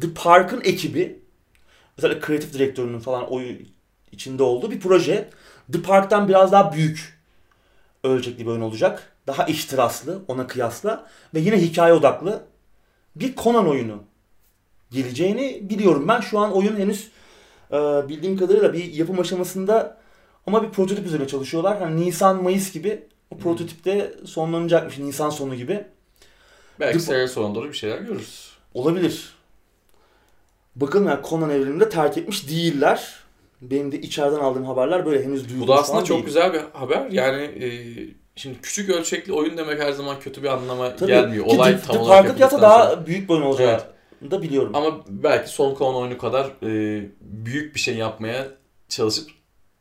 [0.00, 1.20] The Park'ın ekibi,
[1.96, 3.68] mesela kreatif direktörünün falan oyun
[4.12, 5.30] içinde olduğu bir proje.
[5.72, 7.18] The Park'tan biraz daha büyük
[8.04, 9.12] ölçekli bir oyun olacak.
[9.26, 12.42] Daha ihtiraslı ona kıyasla ve yine hikaye odaklı
[13.16, 14.02] bir Conan oyunu
[14.90, 16.08] geleceğini biliyorum.
[16.08, 17.10] Ben şu an oyun henüz
[17.72, 17.76] e,
[18.08, 19.96] bildiğim kadarıyla bir yapım aşamasında
[20.46, 21.78] ama bir prototip üzerine çalışıyorlar.
[21.78, 25.84] Hani Nisan Mayıs gibi o prototipte sonlanacakmış Nisan sonu gibi.
[26.80, 28.50] Belki The- sene sonuna doğru bir şeyler görürüz.
[28.74, 29.32] Olabilir.
[30.76, 33.14] Bakalım yani Conan evreninde terk etmiş değiller.
[33.62, 36.24] Benim de içeriden aldığım haberler böyle henüz duyulmuş Bu da aslında çok değil.
[36.26, 37.06] güzel bir haber.
[37.10, 37.68] Yani e,
[38.36, 41.10] şimdi küçük ölçekli oyun demek her zaman kötü bir anlama Tabii.
[41.10, 41.46] gelmiyor.
[41.48, 42.62] Ki Olay The, tam olarak yapıldıktan sonra.
[42.62, 43.80] daha büyük bir oyun olacağını
[44.30, 44.70] da biliyorum.
[44.74, 48.48] Ama belki son Conan oyunu kadar e, büyük bir şey yapmaya
[48.88, 49.30] çalışıp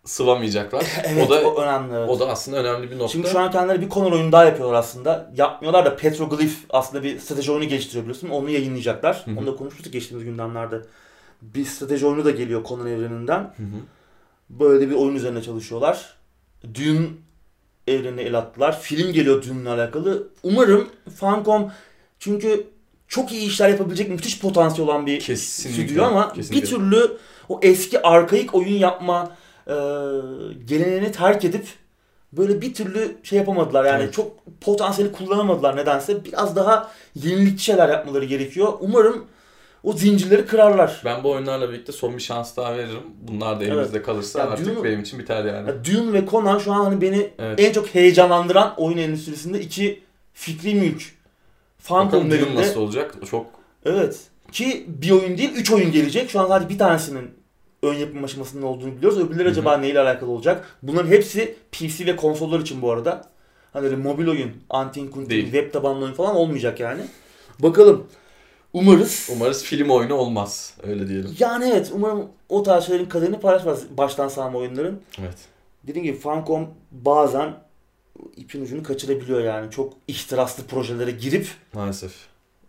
[0.05, 0.85] sıvamayacaklar.
[1.05, 1.93] evet o da o önemli.
[1.95, 2.09] evet.
[2.09, 3.07] o da aslında önemli bir nokta.
[3.07, 5.31] Şimdi şu an kendileri bir Conan oyunu daha yapıyorlar aslında.
[5.35, 8.29] Yapmıyorlar da Petroglyph aslında bir strateji oyunu geliştiriyor biliyorsun.
[8.29, 9.21] Onu yayınlayacaklar.
[9.25, 9.39] Hı hı.
[9.39, 10.81] Onu da konuşmuştuk geçtiğimiz gündemlerde.
[11.41, 13.39] Bir strateji oyunu da geliyor Conan evreninden.
[13.39, 13.79] Hı hı.
[14.49, 16.15] Böyle bir oyun üzerine çalışıyorlar.
[16.73, 17.07] Dune
[17.87, 18.81] evrenine el attılar.
[18.81, 20.27] Film geliyor Dune'la alakalı.
[20.43, 21.71] Umarım Funcom
[22.19, 22.67] çünkü
[23.07, 25.83] çok iyi işler yapabilecek müthiş potansiyel olan bir Kesinlikle.
[25.87, 26.61] stüdyo ama kesinlikle.
[26.61, 27.17] bir türlü
[27.49, 29.31] o eski arkaik oyun yapma
[29.67, 29.73] e,
[30.65, 31.65] geleneğini terk edip
[32.33, 34.13] böyle bir türlü şey yapamadılar yani Evet.
[34.13, 38.73] çok potansiyeli kullanamadılar nedense biraz daha yenilikçi şeyler yapmaları gerekiyor.
[38.79, 39.25] Umarım
[39.83, 41.01] o zincirleri kırarlar.
[41.05, 43.03] Ben bu oyunlarla birlikte son bir şans daha veririm.
[43.21, 45.69] Bunlar da elimizde kalırsa Ya artık Dune- benim için biter yani.
[45.69, 47.59] Ya Dune ve Conan şu an hani beni Evet.
[47.59, 51.14] en çok heyecanlandıran oyun endüstrisinde iki fikri mülk.
[51.89, 52.61] Bakalım Dune elinde.
[52.61, 53.15] nasıl olacak?
[53.29, 53.45] Çok
[53.85, 54.19] Evet.
[54.51, 56.29] Ki bir oyun değil, üç oyun gelecek.
[56.29, 57.29] Şu an sadece bir tanesinin
[57.83, 59.19] ön yapım aşamasında olduğunu biliyoruz.
[59.19, 60.77] Öbürleri acaba neyle alakalı olacak?
[60.83, 63.21] Bunların hepsi PC ve konsollar için bu arada.
[63.73, 67.01] Hani öyle mobil oyun, antin kuntin, web tabanlı oyun falan olmayacak yani.
[67.59, 68.07] Bakalım.
[68.73, 69.29] Umarız.
[69.35, 70.73] umarız film oyunu olmaz.
[70.83, 71.35] Öyle diyelim.
[71.39, 74.99] Yani evet umarım o tarz şeylerin kaderini paylaşmaz baştan sağma oyunların.
[75.19, 75.37] Evet.
[75.87, 77.53] Dediğim gibi Funcom bazen
[78.35, 79.71] ipin ucunu kaçırabiliyor yani.
[79.71, 82.11] Çok ihtiraslı projelere girip Maalesef.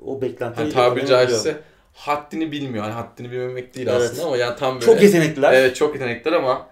[0.05, 1.61] o beklentiyi Hani tabiri caizse
[1.95, 2.85] haddini bilmiyor.
[2.85, 4.01] Hani haddini bilmemek değil Evet.
[4.03, 4.87] aslında ama yani tam böyle.
[4.87, 5.53] Çok yetenekliler.
[5.53, 6.69] Evet çok yetenekler ama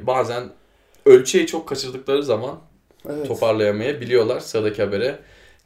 [0.00, 0.44] bazen
[1.06, 2.58] ölçeği çok kaçırdıkları zaman
[3.10, 3.28] Evet.
[3.28, 4.40] toparlayamayabiliyorlar.
[4.40, 5.18] Sıradaki habere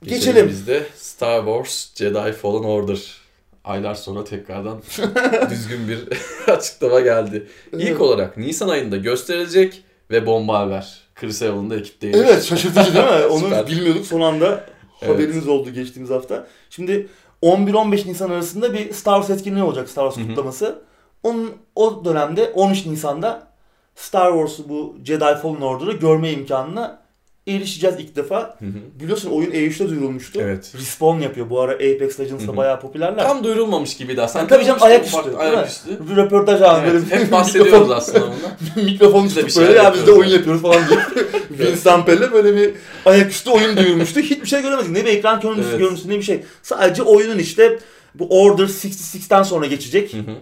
[0.03, 0.49] geçelim, Geçelim.
[0.49, 0.83] biz de.
[0.97, 3.21] Star Wars Jedi Fallen Order.
[3.65, 4.83] Aylar sonra tekrardan
[5.51, 5.99] düzgün bir
[6.53, 7.47] açıklama geldi.
[7.73, 7.85] Evet.
[7.89, 11.01] İlk olarak Nisan ayında gösterilecek ve bomba haber.
[11.15, 12.21] Chris Evans da ekipteymiş.
[12.21, 13.27] Evet şaşırtıcı değil mi?
[13.31, 14.65] Onu bilmiyorduk son anda
[15.03, 15.15] Evet.
[15.15, 16.47] haberimiz oldu geçtiğimiz hafta.
[16.71, 17.09] Şimdi
[17.43, 20.83] 11-15 Nisan arasında bir Star Wars etkinliği olacak Star Wars kutlaması.
[21.23, 23.47] Onun o dönemde 13 Nisan'da
[23.95, 27.00] Star Wars'u bu Jedi Fallen Order'ı görme imkanına
[27.47, 28.57] erişeceğiz ilk defa.
[28.59, 29.01] Hı hı.
[29.01, 30.41] Biliyorsun oyun E3'te duyurulmuştu.
[30.43, 30.73] Evet.
[30.79, 31.51] Respawn yapıyor.
[31.51, 33.23] Bu ara Apex Legends'da bayağı popülerler.
[33.23, 34.39] Tam duyurulmamış gibiydi aslında.
[34.39, 35.37] Yani tabii canım, ayaküstü, gibi?
[35.37, 36.09] Ayaküstü.
[36.11, 38.85] Bir röportaj abi Evet, böyle hep bahsediyoruz aslında bundan.
[38.85, 42.33] mikrofon de bir tutup şeyler böyle ya biz de oyun yapıyoruz falan deyip Vince Sampel'le
[42.33, 42.75] böyle bir
[43.05, 44.21] ayaküstü oyun duyurmuştu.
[44.21, 44.91] Hiçbir şey göremedik.
[44.91, 45.79] Ne bir ekran görüntüsü, Evet.
[45.79, 46.43] görüntüsü ne bir şey.
[46.63, 47.79] Sadece oyunun işte
[48.15, 50.13] bu Order 66'ten sonra geçecek.
[50.13, 50.37] Hı hı.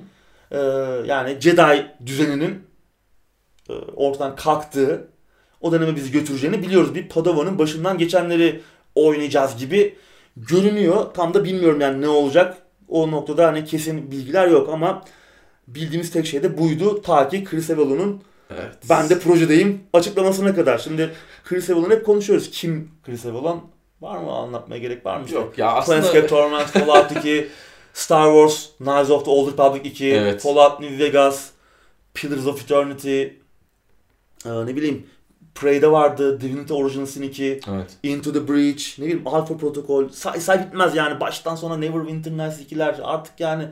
[0.51, 0.59] Ee,
[1.07, 2.63] yani Jedi düzeninin
[3.69, 5.09] e, ortadan kalktığı
[5.61, 6.95] o döneme bizi götüreceğini biliyoruz.
[6.95, 8.61] Bir Padawan'ın başından geçenleri
[8.95, 9.95] oynayacağız gibi
[10.37, 11.07] görünüyor.
[11.15, 12.57] Tam da bilmiyorum yani ne olacak.
[12.89, 15.05] O noktada hani kesin bilgiler yok ama
[15.69, 17.03] bildiğimiz tek şey de buydu.
[17.03, 18.75] Ta ki Chris Avellon'un Evet.
[18.91, 20.79] ben de projedeyim açıklamasına kadar.
[20.79, 21.11] Şimdi
[21.45, 22.51] Chris Avellon hep konuşuyoruz.
[22.51, 23.65] Kim Chris Avellon?
[24.01, 25.27] Var mı anlatmaya gerek var mı?
[25.33, 27.49] Yok ya aslında Planescape Torment, Fallout 2,
[27.93, 30.43] Star Wars, Knights of the Old Republic 2, Evet.
[30.43, 31.51] Fallout New Vegas,
[32.15, 35.07] Pillars of Eternity, ee, ne bileyim
[35.61, 37.91] Prey'de vardı, Divinity Original Sin 2, Evet.
[38.03, 42.61] Into the Breach, ne bileyim Alpha Protocol, say say bitmez yani baştan sona Neverwinter Nights
[42.73, 43.65] 2'ler artık yani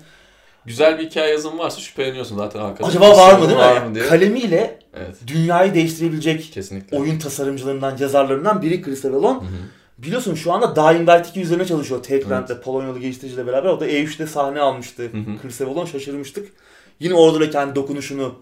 [0.64, 2.88] Güzel bir hikaye yazım varsa şüpheleniyorsun zaten arkada.
[2.88, 3.64] acaba var mı değil mi?
[3.64, 4.06] Var mı diye.
[4.06, 5.16] Kalemiyle Evet.
[5.26, 6.98] dünyayı değiştirebilecek Kesinlikle.
[6.98, 9.34] oyun tasarımcılarından, yazarlarından biri Chris Avellon.
[9.34, 9.52] Hı hı.
[9.98, 13.68] Biliyorsun şu anda Dying Light 2 üzerine çalışıyor Techland'de Polonyalı geliştiriciyle beraber.
[13.68, 15.02] O da E3'te sahne almıştı.
[15.02, 15.42] Hı hı.
[15.42, 16.48] Chris Avellon şaşırmıştık.
[17.00, 18.34] Yine orada da kendi dokunuşunu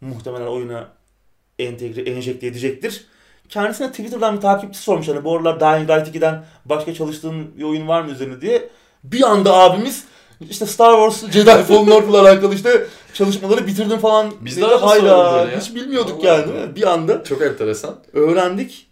[0.00, 0.88] muhtemelen oyuna
[1.58, 3.04] entegre, enjekte edecektir.
[3.48, 7.88] Kendisine Twitter'dan bir takipçi sormuş hani bu aralar Dying Light 2'den başka çalıştığın bir oyun
[7.88, 8.68] var mı üzerine diye.
[9.04, 10.04] Bir anda abimiz
[10.50, 14.32] işte Star Wars Jedi Fallen Order'la alakalı işte çalışmaları bitirdim falan.
[14.40, 16.76] Biz de Hayda hiç bilmiyorduk Vallahi yani değil mi?
[16.76, 17.96] Bir anda Çok enteresan.
[18.12, 18.86] öğrendik.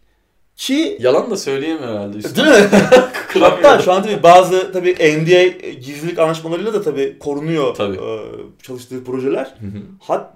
[0.57, 2.19] Ki Yalan da söyleyemiyor herhalde.
[2.19, 2.37] Üstad.
[2.37, 2.69] değil mi?
[3.41, 7.99] Hatta şu an tabii bazı tabii NDA gizlilik anlaşmalarıyla da tabii korunuyor Tabii.
[8.63, 9.45] çalıştığı projeler.
[9.45, 9.81] Hı hı.
[10.01, 10.31] Hat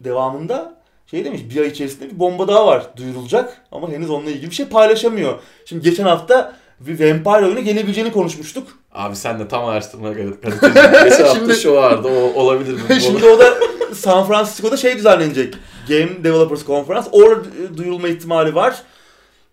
[0.00, 0.79] devamında
[1.10, 4.54] şey demiş bir ay içerisinde bir bomba daha var duyurulacak ama henüz onunla ilgili bir
[4.54, 5.40] şey paylaşamıyor.
[5.64, 8.68] Şimdi geçen hafta bir Vampire oyunu gelebileceğini konuşmuştuk.
[8.92, 10.56] Abi sen de tam araştırma gazeteci.
[11.04, 13.00] Geçen hafta şu vardı o olabilir mi?
[13.00, 13.54] Şimdi o da
[13.94, 15.54] San Francisco'da şey düzenlenecek.
[15.88, 17.08] Game Developers Conference.
[17.12, 17.44] Orada
[17.76, 18.82] duyurulma ihtimali var.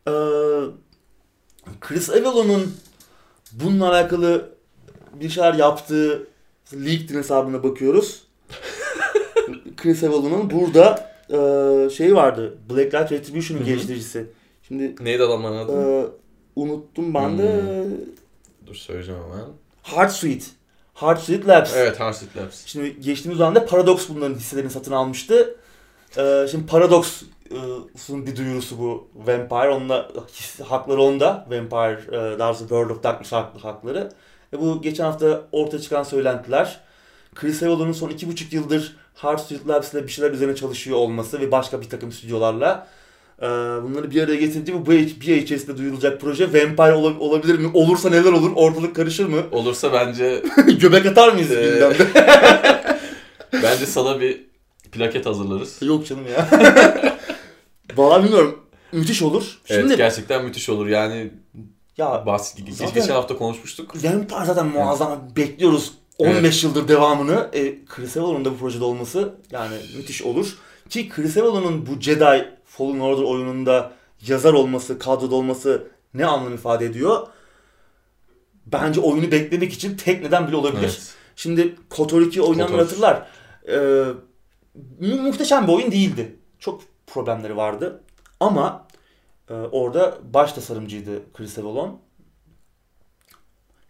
[0.08, 0.12] Ee,
[1.82, 2.76] Chris Avellon'un
[3.52, 4.50] bununla alakalı
[5.14, 6.28] bir şeyler yaptığı
[6.74, 8.22] LinkedIn hesabına bakıyoruz.
[9.78, 12.58] Chris Avellon'un burada e, şey vardı.
[12.70, 13.70] Blacklight Retribution'un Hı hı.
[13.70, 14.26] geliştiricisi.
[14.68, 16.02] Şimdi Neydi adamların adı?
[16.02, 16.06] e,
[16.56, 17.62] unuttum ben de.
[18.68, 19.46] Dur söyleyeceğim hemen.
[19.84, 20.46] Hard Suite.
[20.94, 21.76] Hard Suite Labs.
[21.76, 22.66] Evet Harsit Labs.
[22.66, 25.56] Şimdi geçtiğimiz dönemde Paradox bunların hisselerini satın almıştı.
[26.18, 29.70] Ee, şimdi Paradox'un bir duyurusu bu Vampire.
[29.70, 31.48] Onunla his- hakları onda.
[31.50, 32.02] Vampire,
[32.36, 33.32] e, daha doğrusu World of Darkness
[33.64, 34.10] hakları.
[34.54, 36.80] E, bu geçen hafta ortaya çıkan söylentiler.
[37.40, 41.40] Chris Avellon'un son iki buçuk yıldır Hard Street Labs ile bir şeyler üzerine çalışıyor olması
[41.42, 42.88] ve başka bir takım stüdyolarla
[43.42, 43.46] e,
[43.84, 47.72] bunları bir araya getirdiği bu bir bir ay içerisinde duyurulacak proje Vampire ola- olabilir mi?
[47.74, 48.52] Olursa neler olur?
[48.56, 49.42] Ortalık karışır mı?
[49.52, 50.44] Olursa bence
[50.80, 52.08] Göbek atar mıyız Ee, gündemde?
[53.54, 54.46] bence sana bir
[54.92, 55.78] plaket hazırlarız.
[55.82, 56.50] Yok canım ya.
[57.98, 58.60] Vallahi bilmiyorum.
[58.92, 59.58] Müthiş olur.
[59.70, 60.88] Evet Şimdi gerçekten müthiş olur.
[60.88, 61.32] Yani
[61.98, 63.96] ya bahs zaten- geçen hafta konuşmuştuk.
[64.04, 65.20] Vampire zaten muazzam.
[65.36, 67.50] Bekliyoruz 15 yıldır devamını.
[67.54, 70.58] E, Chris Avellon'un da bu projede olması yani müthiş olur.
[70.90, 73.94] Ki Chris Avellon'un bu Jedi Fallen Order oyununda
[74.28, 77.28] yazar olması, kadroda olması ne anlam ifade ediyor?
[78.66, 80.82] Bence oyunu beklemek için tek neden bile olabilir.
[80.84, 81.14] Evet.
[81.36, 83.28] Şimdi KOTOR 2 oynayanlar hatırlar.
[83.70, 83.78] Ee,
[85.00, 86.36] mu- muhteşem bir oyun değildi.
[86.60, 88.04] Çok problemleri vardı.
[88.40, 88.88] Ama
[89.50, 92.00] e, orada baş tasarımcıydı Chris Avellon.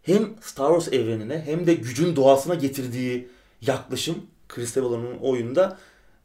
[0.07, 3.27] Hem Star Wars evrenine hem de gücün doğasına getirdiği
[3.61, 4.15] yaklaşım
[4.49, 5.77] Chris Avellon'un oyunda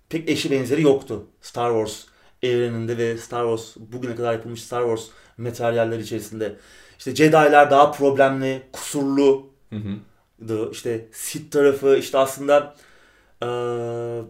[0.08, 1.26] pek eşi benzeri yoktu.
[1.40, 2.04] Star Wars
[2.42, 5.04] evreninde ve Star Wars bugüne kadar yapılmış Star Wars
[5.38, 6.56] materyaller içerisinde.
[6.98, 10.70] İşte Jedi'lar daha problemli, kusurlu, Hı hı.
[10.72, 12.74] İşte Sith tarafı işte aslında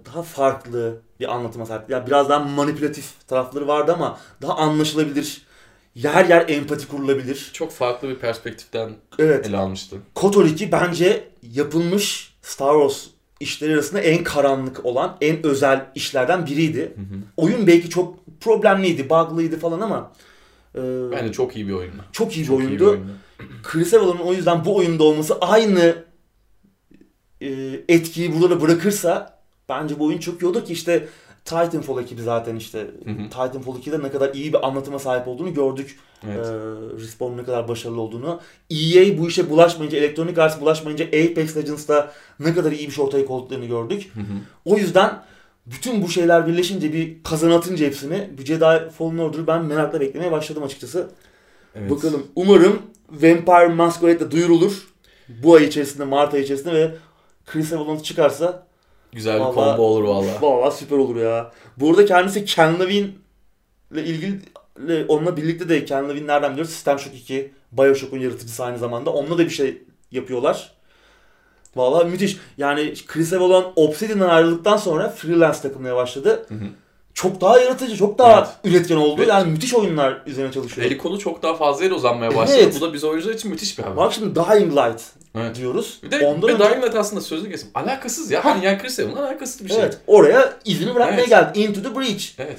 [0.06, 1.90] daha farklı bir anlatıma sahip.
[1.90, 5.42] Ya biraz daha manipülatif tarafları vardı ama daha anlaşılabilir.
[5.94, 7.50] Yer yer empati kurulabilir.
[7.52, 9.46] Çok farklı bir perspektiften Evet.
[9.46, 9.96] ele almıştı.
[10.14, 13.06] KOTOR 2 bence yapılmış Star Wars
[13.40, 16.80] işleri arasında en karanlık olan, en özel işlerden biriydi.
[16.80, 17.18] Hı hı.
[17.36, 20.12] Oyun belki çok problemliydi, bug'lıydı falan ama
[20.74, 22.04] eee, Bence çok iyi bir oyundu.
[22.12, 22.80] çok iyi bir Çok iyi oyundu.
[22.80, 23.12] bir oyundu.
[23.62, 26.04] Chris Avellon'un o yüzden bu oyunda olması aynı
[27.40, 27.48] e,
[27.88, 31.08] etkiyi burada da bırakırsa bence bu oyun çok iyi olur ki işte
[31.44, 33.22] Titanfall ekibi zaten işte Hı hı.
[33.24, 35.98] Titanfall 2'de ne kadar iyi bir anlatıma sahip olduğunu gördük.
[36.26, 36.46] Evet.
[36.46, 38.40] Ee, Respawn'un ne kadar başarılı olduğunu.
[38.70, 43.24] EA bu işe bulaşmayınca, Electronic Arts bulaşmayınca Apex Legends'da ne kadar iyi bir şey ortaya
[43.24, 44.10] koyduklarını gördük.
[44.14, 44.34] Hı hı.
[44.64, 45.22] O yüzden
[45.66, 50.32] bütün bu şeyler birleşince bir kazan atınca hepsini bu Jedi Fallen Order'ı ben merakla beklemeye
[50.32, 51.10] başladım açıkçası.
[51.74, 51.90] Evet.
[51.90, 52.26] Bakalım.
[52.36, 54.88] Umarım Vampire Masquerade'de duyurulur.
[55.28, 56.94] Bu ay içerisinde, Mart ayı içerisinde ve
[57.46, 58.66] Chris Avellon çıkarsa
[59.12, 60.42] Güzel bir Vallahi- combo olur valla.
[60.42, 61.52] vallahi süper olur ya.
[61.76, 63.06] Bu arada kendisi Ken Levine
[63.92, 64.40] ile ilgili
[65.08, 66.72] onunla birlikte de Ken Levine nereden biliyoruz?
[66.72, 69.10] System Shock 2, Bioshock'un yaratıcısı aynı zamanda.
[69.12, 70.72] Onunla da bir şey yapıyorlar.
[71.76, 72.36] Vallahi müthiş.
[72.58, 76.46] Yani Chris Avellon Obsidian'dan ayrıldıktan sonra freelance takılmaya başladı.
[76.48, 76.64] Hı hı.
[77.14, 78.74] Çok daha yaratıcı, çok daha Evet.
[78.74, 79.14] üretken oldu.
[79.18, 79.28] Evet.
[79.28, 80.86] Yani müthiş oyunlar üzerine çalışıyor.
[80.86, 82.58] Eli kolu çok daha fazla yere uzanmaya başladı.
[82.62, 82.76] Evet.
[82.76, 83.96] Bu da biz oyuncular için müthiş bir haber.
[83.96, 85.02] Bak şimdi Dying Light
[85.34, 85.56] Evet.
[85.56, 86.00] diyoruz.
[86.02, 87.68] Bir de Ondan ve önce- Dying Light aslında sözlü kesim.
[87.74, 88.44] Alakasız ya.
[88.44, 89.80] Hani yani Chris Evan'la alakasız bir şey.
[89.82, 89.98] Evet.
[90.06, 91.28] Oraya izini bırakmaya Evet.
[91.28, 91.60] geldi.
[91.60, 92.24] Into the Breach.
[92.38, 92.58] Evet.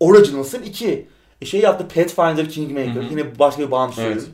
[0.00, 1.08] Originals'ın 2.
[1.42, 2.94] E şey yaptı Pathfinder Kingmaker.
[2.94, 3.04] Hı hı.
[3.10, 4.16] Yine başka bir bağımsız Evet.
[4.16, 4.28] oyun.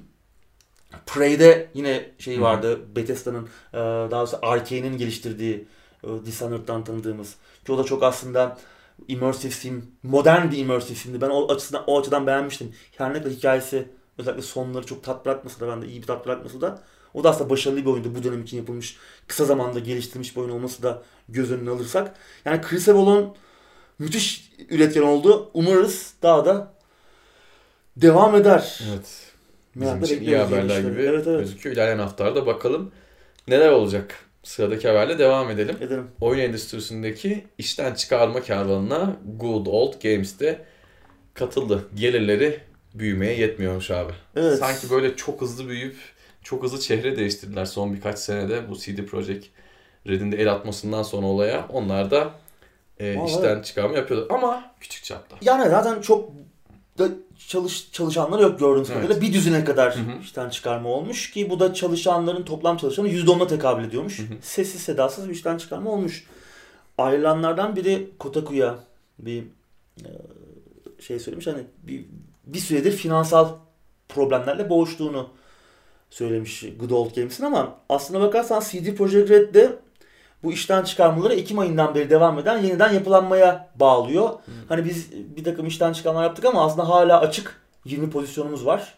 [1.06, 2.42] Prey'de yine şey Hı hı.
[2.42, 2.80] vardı.
[2.96, 3.76] Bethesda'nın e,
[4.10, 5.64] daha doğrusu Arkane'in geliştirdiği
[6.04, 7.34] e, Dishonored'dan tanıdığımız.
[7.66, 8.58] Ki o da çok aslında
[9.08, 11.20] immersive sim, modern bir immersive simdi.
[11.20, 12.72] Ben o açıdan o açıdan beğenmiştim.
[12.98, 13.88] Her ne kadar hikayesi
[14.18, 16.82] özellikle sonları çok tat bırakmasa da ben de iyi bir tat bırakmasa da
[17.14, 18.14] o da aslında başarılı bir oyundu.
[18.14, 22.14] Bu dönem için yapılmış, kısa zamanda geliştirilmiş bir oyun olması da göz önüne alırsak.
[22.44, 23.36] Yani Chris Avellon
[23.98, 25.50] müthiş üretken oldu.
[25.54, 26.74] Umarız daha da
[27.96, 28.80] devam eder.
[28.90, 29.32] Evet.
[29.74, 31.40] Bizim Merakla için iyi haberler gibi Evet evet.
[31.40, 31.76] gözüküyor.
[31.76, 32.92] İlerleyen haftalarda bakalım
[33.48, 34.31] neler olacak.
[34.42, 35.76] Sıradaki haberle devam edelim.
[35.80, 36.10] Edelim.
[36.20, 40.64] Oyun endüstrisindeki işten çıkarma kervanına Good Old Games de
[41.34, 41.88] katıldı.
[41.94, 42.60] Gelirleri
[42.94, 44.12] büyümeye yetmiyormuş abi.
[44.36, 44.58] Evet.
[44.58, 45.96] Sanki böyle çok hızlı büyüyüp
[46.42, 49.46] çok hızlı çehre değiştirdiler son birkaç senede bu CD Projekt
[50.06, 51.66] Red'in de el atmasından sonra olaya.
[51.68, 52.30] Onlar da
[52.98, 55.36] e, Vallahi işten çıkarma yapıyorlar ama küçük çapta.
[55.42, 56.30] Yani zaten çok
[56.98, 57.08] da
[57.48, 59.02] çalış çalışanları yok gördüğünüz Evet.
[59.02, 59.28] kadarıyla.
[59.28, 60.20] Bir düzine kadar Hı hı.
[60.22, 64.18] işten çıkarma olmuş ki bu da çalışanların toplam çalışanın %10'una tekabül ediyormuş.
[64.18, 64.26] Hı hı.
[64.42, 66.26] Sessiz sedasız bir işten çıkarma olmuş.
[66.98, 68.78] Ayrılanlardan biri Kotaku'ya
[69.18, 69.42] bir
[69.98, 70.08] e,
[71.00, 72.04] şey söylemiş hani bir,
[72.46, 73.48] bir süredir finansal
[74.08, 75.28] problemlerle boğuştuğunu
[76.10, 79.78] söylemiş Good Old Games'in ama aslına bakarsan CD Projekt Red de
[80.42, 84.30] bu işten çıkarmaları Ekim ayından beri devam eden yeniden yapılanmaya bağlıyor.
[84.68, 88.94] Hani biz bir takım işten çıkarmalar yaptık ama aslında hala açık 20 pozisyonumuz var.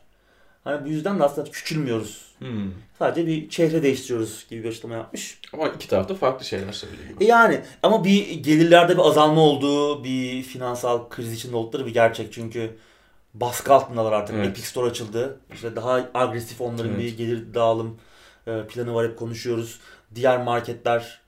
[0.65, 2.35] Hani bu yüzden de aslında küçülmüyoruz.
[2.39, 2.71] Hmm.
[2.99, 5.41] Sadece bir çehre değiştiriyoruz gibi bir açıklama yapmış.
[5.53, 7.03] Ama iki tarafta farklı şeyler söylüyor.
[7.21, 12.33] E yani ama bir gelirlerde bir azalma olduğu, bir finansal kriz içinde oldukları bir gerçek.
[12.33, 12.77] Çünkü
[13.35, 14.37] baskı altındalar artık.
[14.37, 14.47] Evet.
[14.47, 15.41] Epic Store açıldı.
[15.53, 17.01] İşte daha agresif onların Evet.
[17.01, 17.99] bir gelir dağılım
[18.47, 19.81] e, planı var hep konuşuyoruz.
[20.15, 21.21] Diğer marketler,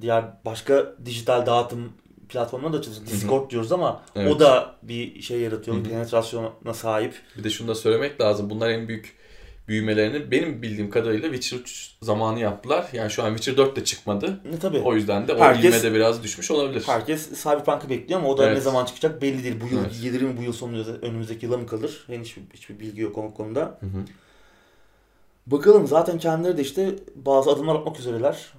[0.00, 1.92] diğer başka dijital dağıtım
[2.28, 2.96] platformları da açıldı.
[3.00, 3.06] hı.
[3.06, 4.32] Discord diyoruz ama Evet.
[4.34, 5.76] o da bir şey yaratıyor.
[5.76, 5.84] Hı hı.
[5.84, 7.14] Penetrasyona sahip.
[7.38, 8.50] Bir de şunu da söylemek lazım.
[8.50, 9.24] Bunlar en büyük
[9.68, 12.86] büyümelerini benim bildiğim kadarıyla Witcher 3 zamanı yaptılar.
[12.92, 14.40] Yani şu an Witcher 4 de çıkmadı.
[14.52, 14.78] Ne tabii.
[14.78, 16.82] O yüzden de o Herkes- ivme de biraz düşmüş olabilir.
[16.86, 18.54] Herkes Cyberpunk'ı bekliyor ama o da Evet.
[18.54, 19.60] ne zaman çıkacak belli değil.
[19.60, 20.02] Bu yıl Evet.
[20.02, 22.04] gelir mi bu yıl sonu ya da önümüzdeki yıla mı kalır?
[22.06, 23.60] Henüz hiçbir, hiçbir bilgi yok o konuda.
[23.60, 24.04] Hı hı.
[25.46, 28.52] Bakalım zaten kendileri de işte bazı adımlar atmak üzereler.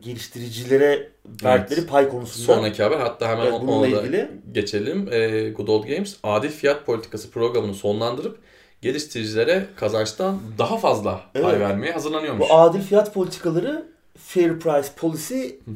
[0.00, 1.10] Geliştiricilere
[1.44, 2.54] verdikleri pay konusunda.
[2.54, 4.30] Sonraki haber hatta hemen Evet, o- bununla ona da ilgili.
[4.52, 5.08] geçelim.
[5.12, 8.38] Ee, Good Old Games adil fiyat politikası programını sonlandırıp
[8.82, 11.60] geliştiricilere kazançtan daha fazla pay Evet.
[11.60, 12.48] vermeye hazırlanıyormuş.
[12.50, 13.86] Bu adil fiyat politikaları
[14.18, 15.74] fair price policy Hı hı.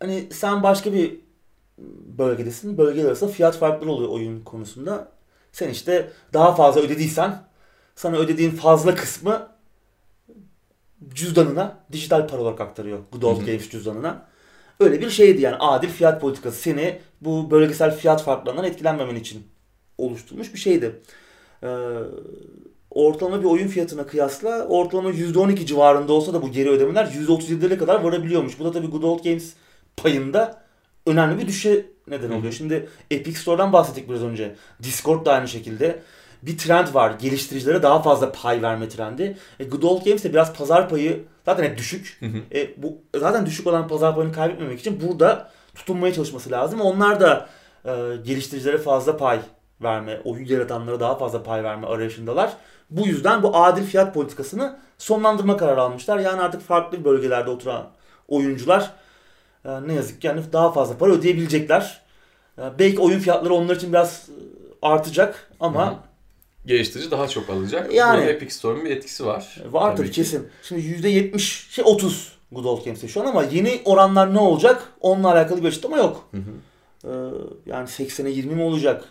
[0.00, 1.16] hani sen başka bir
[2.18, 2.78] bölgedesin.
[2.78, 5.08] Bölgeler arasında fiyat farkları oluyor oyun konusunda.
[5.52, 7.42] Sen işte daha fazla ödediysen
[7.96, 9.48] sana ödediğin fazla kısmı
[11.14, 12.98] cüzdanına dijital para olarak aktarıyor.
[13.12, 13.46] Good Old Hı hı.
[13.46, 14.26] Games cüzdanına.
[14.80, 19.42] Öyle bir şeydi yani adil fiyat politikası seni bu bölgesel fiyat farklarından etkilenmemen için
[19.98, 21.00] oluşturmuş bir şeydi.
[21.62, 21.68] Ee,
[22.90, 28.00] ortalama bir oyun fiyatına kıyasla ortalama %12 civarında olsa da bu geri ödemeler %37'lere kadar
[28.00, 28.58] varabiliyormuş.
[28.58, 29.52] Bu da tabii Good Old Games
[29.96, 30.62] payında
[31.06, 32.38] önemli bir düşe neden Hı hı.
[32.38, 32.52] oluyor.
[32.52, 34.54] Şimdi Epic Store'dan bahsettik biraz önce.
[34.82, 36.02] Discord da aynı şekilde.
[36.46, 37.10] Bir trend var.
[37.20, 39.38] Geliştiricilere daha fazla pay verme trendi.
[39.60, 42.16] E, Good Old Games de biraz pazar payı zaten hep düşük.
[42.20, 42.58] Hı hı.
[42.58, 46.80] E, bu zaten düşük olan pazar payını kaybetmemek için burada tutunmaya çalışması lazım.
[46.80, 47.48] Onlar da
[47.84, 47.90] e,
[48.24, 49.40] geliştiricilere fazla pay
[49.82, 52.52] verme, oyun yaratanlara daha fazla pay verme arayışındalar.
[52.90, 56.18] Bu yüzden bu adil fiyat politikasını sonlandırma kararı almışlar.
[56.18, 57.90] Yani artık farklı bölgelerde oturan
[58.28, 58.90] oyuncular
[59.64, 62.02] e, ne yazık ki yani daha fazla para ödeyebilecekler.
[62.58, 64.36] E, belki oyun fiyatları onlar için biraz e,
[64.82, 66.13] artacak ama Hı hı.
[66.66, 67.94] Geliştirici daha çok alacak.
[67.94, 69.62] Yani- Burada Epic Store'un bir etkisi var.
[69.70, 70.12] Var tabii, ki.
[70.12, 70.48] kesin.
[70.62, 74.92] Şimdi %70, şey 30 Good Old Games'te şu an ama yeni oranlar ne olacak?
[75.00, 76.28] Onunla alakalı bir açıklama yok.
[76.30, 76.50] Hı hı.
[77.04, 77.10] Ee,
[77.66, 79.04] yani 80'e 20 mi olacak?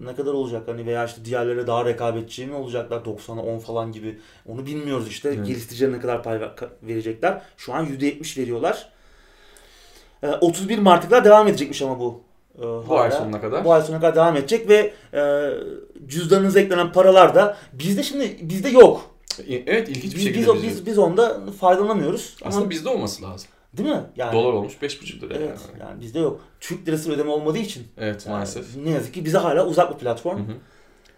[0.00, 0.68] Ne kadar olacak?
[0.68, 3.00] Hani veya işte diğerlere daha rekabetçi mi olacaklar?
[3.04, 4.18] 90'a 10 falan gibi.
[4.46, 5.28] Onu bilmiyoruz işte.
[5.28, 5.46] Evet.
[5.46, 6.40] Geliştiricilere ne kadar pay
[6.82, 7.42] verecekler?
[7.56, 8.88] Şu an %70 veriyorlar.
[10.22, 12.25] Ee, 31 Mart'lıklar devam edecekmiş ama bu.
[12.58, 13.64] Ee, Bu ay sonuna kadar.
[13.64, 15.50] Bu ay sonuna kadar devam edecek ve e,
[16.06, 19.10] cüzdanınıza eklenen paralar da bizde şimdi bizde yok.
[19.48, 22.36] Evet ilginç bir Biz, şekilde biz, biz, biz onda faydalanamıyoruz.
[22.44, 23.48] Aslında Ama, bizde olması lazım.
[23.76, 24.02] değil mi?
[24.16, 25.34] Yani, Dolar olmuş 5,5 lira.
[25.34, 25.58] Evet.
[25.72, 25.80] Yani.
[25.90, 26.40] Yani bizde yok.
[26.60, 27.86] Türk lirası ödeme olmadığı için.
[27.98, 28.76] Evet yani maalesef.
[28.76, 30.38] ne yazık ki bize hala uzak bir platform.
[30.38, 30.56] Hı hı.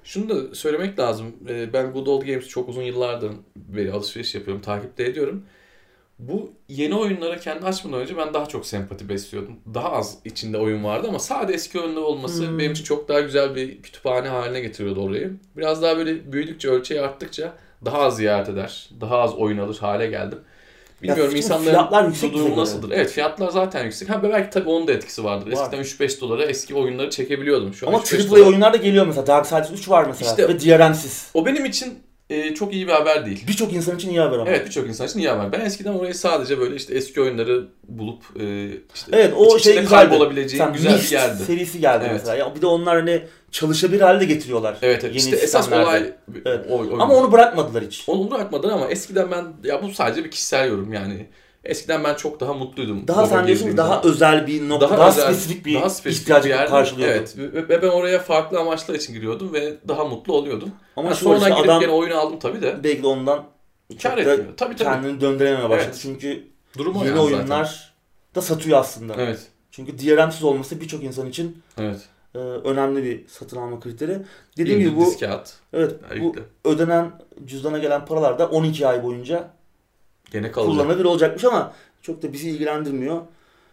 [0.04, 1.26] Şunu da söylemek lazım.
[1.48, 5.42] Ee, Ben Good Old Games çok uzun yıllardır beri alışveriş yapıyorum, takipte ediyorum.
[6.18, 9.56] Bu yeni oyunlara kendi açmadan önce ben daha çok sempati besliyordum.
[9.74, 12.58] Daha az içinde oyun vardı ama sadece eski oyunlar olması Hmm.
[12.58, 15.32] benim için çok daha güzel bir kütüphane haline getiriyordu orayı.
[15.56, 17.52] Biraz daha böyle büyüdükçe, ölçeği arttıkça
[17.84, 20.38] daha az ziyaret eder, daha az oyun alır hale geldim.
[21.02, 22.90] Bilmiyorum çünkü insanların fiyatlar yüksek bu durumu nasıldır?
[22.90, 24.08] Evet fiyatlar zaten yüksek.
[24.10, 25.46] Ha belki tabii onun da etkisi vardır.
[25.52, 25.52] Var.
[25.52, 27.74] Eskiden 3-5 dolara eski oyunları çekebiliyordum.
[27.74, 29.26] Şu an Ama 3-5 AAA dolara- oyunlar da geliyor mesela.
[29.26, 30.30] Darksiders 3 var mesela.
[30.30, 31.30] İşte- ve DRM'siz.
[31.34, 31.98] O benim için
[32.30, 33.44] e, çok iyi bir haber değil.
[33.48, 34.50] Birçok insan için iyi haber ama.
[34.50, 35.52] Evet birçok insan için iyi haber.
[35.52, 39.84] Ben eskiden orayı sadece böyle işte eski oyunları bulup e, işte Evet o iç şey
[39.84, 41.42] kaybolabileceğin Sen güzel bir yerdi.
[41.44, 42.12] serisi geldi Evet.
[42.12, 42.36] mesela.
[42.36, 44.76] Ya bir de onlar hani çalışabilir halde getiriyorlar.
[44.82, 45.14] Evet, evet.
[45.14, 46.12] Yeni işte esas olay
[46.44, 46.66] Evet.
[46.70, 46.98] o, oyun.
[46.98, 48.04] Ama onu bırakmadılar hiç.
[48.06, 51.26] onu bırakmadılar ama eskiden ben ya bu sadece bir kişisel yorum yani.
[51.64, 53.08] Eskiden ben çok daha mutluydum.
[53.08, 55.90] Daha Oraya sen diyorsun ki girdiğim daha özel bir nokta, daha, özel, spesifik bir daha
[55.90, 57.12] spesifik ihtiyacı bir karşılıyordu.
[57.14, 60.70] Evet ve, ben oraya farklı amaçlar için giriyordum ve daha mutlu oluyordum.
[60.96, 62.84] Ama şu sonra işte girip adam gene oyunu aldım tabii de.
[62.84, 63.44] belki de ondan
[64.02, 64.38] Kar etmiyor.
[64.56, 64.76] Tabii tabii.
[64.76, 65.88] kendini döndürememeye başladı.
[65.90, 65.98] Evet.
[66.02, 66.44] Çünkü
[66.78, 68.34] Durum o yeni yani oyunlar zaten.
[68.34, 69.14] da satıyor aslında.
[69.18, 69.46] Evet.
[69.70, 72.00] Çünkü DRM'siz olması birçok insan için Evet.
[72.34, 74.18] e, önemli bir satın alma kriteri.
[74.56, 75.52] Dediğim gibi bu disk kağıt.
[75.72, 77.12] evet bu ödenen
[77.44, 79.50] cüzdana gelen paralar da 12 ay boyunca
[80.30, 80.72] Gene kalacak.
[80.74, 81.72] kullanılabilir olacakmış ama
[82.02, 83.20] çok da bizi ilgilendirmiyor.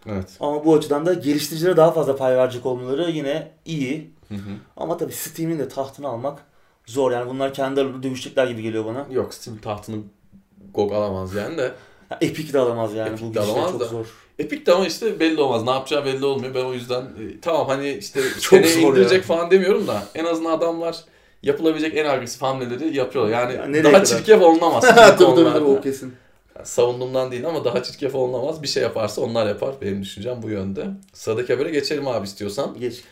[0.06, 0.28] Evet.
[0.40, 4.10] Ama bu açıdan da geliştiricilere daha fazla pay verecek olmaları yine iyi.
[4.28, 4.38] Hı hı.
[4.76, 6.38] Ama tabii Steam'in de tahtını almak
[6.86, 7.12] zor.
[7.12, 9.06] Yani bunlar kendi aralarında dövüşecekler gibi geliyor bana.
[9.10, 9.96] Yok Steam tahtını
[10.74, 11.72] GOG alamaz yani de.
[12.10, 13.08] Ya Epic de alamaz yani.
[13.08, 13.84] Epic Bu de alamaz çok da.
[13.84, 14.06] zor.
[14.38, 15.62] Epic de ama işte belli olmaz.
[15.64, 16.54] Ne yapacağı belli olmuyor.
[16.54, 19.22] Ben o yüzden e, tamam hani işte Çok seneye indirecek ya.
[19.22, 21.04] falan demiyorum da en azından adamlar
[21.42, 23.32] yapılabilecek en agresif hamleleri yapıyorlar.
[23.32, 24.04] Yani Ya nereye daha kadar?
[24.04, 24.84] çirkef olunamaz.
[24.94, 26.14] tabii tabii o kesin.
[26.56, 28.62] Yani savunduğumdan değil ama daha çirkef olunamaz.
[28.62, 29.74] Bir şey yaparsa onlar yapar.
[29.82, 30.86] Benim düşüncem bu yönde.
[31.12, 32.76] Sıradaki habere geçelim abi istiyorsan.
[32.80, 33.02] Geç.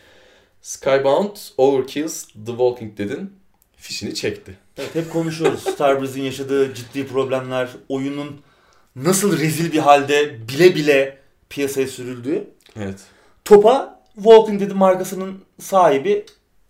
[0.61, 3.33] Skybound Overkills The Walking Dead'in
[3.77, 4.57] fişini çekti.
[4.77, 5.59] Evet hep konuşuyoruz.
[5.73, 8.41] Starbreeze'in yaşadığı ciddi problemler, oyunun
[8.95, 11.17] nasıl rezil bir halde bile bile
[11.49, 12.47] piyasaya sürüldüğü.
[12.79, 12.99] Evet.
[13.45, 16.25] Topa Walking Dead markasının sahibi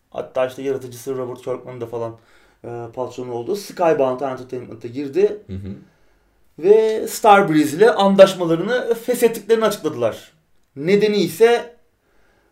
[0.09, 2.17] hatta işte yaratıcısı Robert Kirkman'ın da falan
[2.63, 5.75] e, patronu olduğu Skybound Entertainment'a girdi Hı hı.
[6.59, 10.31] Ve Starbreeze ile anlaşmalarını feshettiklerini açıkladılar.
[10.75, 11.75] Nedeni ise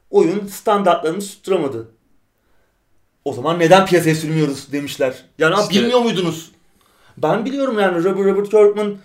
[0.09, 1.87] oyun standartlarını tutturamadı.
[3.25, 5.13] O zaman neden piyasaya sürmüyoruz demişler.
[5.37, 6.51] Yani İşte- bilmiyor muydunuz?
[7.17, 8.97] Ben biliyorum yani Robert, Robert Kirkman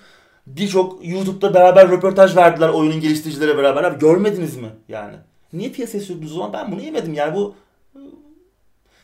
[0.46, 3.84] birçok YouTube'da beraber röportaj verdiler oyunun geliştiricilere beraber.
[3.84, 5.14] Abi görmediniz mi yani?
[5.52, 6.52] Niye piyasaya sürdünüz o zaman?
[6.52, 7.54] Ben bunu yemedim yani bu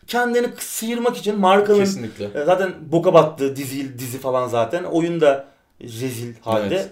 [0.07, 2.25] kendini sıyırmak için markanın Kesinlikle.
[2.25, 4.85] e, Zaten boka battı dizi, dizi falan zaten.
[4.85, 5.45] Oyun da
[5.81, 6.75] rezil halde.
[6.75, 6.91] Evet.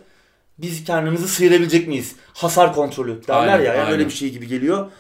[0.58, 2.16] Biz kendimizi sıyırabilecek miyiz?
[2.34, 3.64] Hasar kontrolü derler Aynen, ya.
[3.64, 3.92] Yani aynen.
[3.92, 4.90] öyle bir şey gibi geliyor.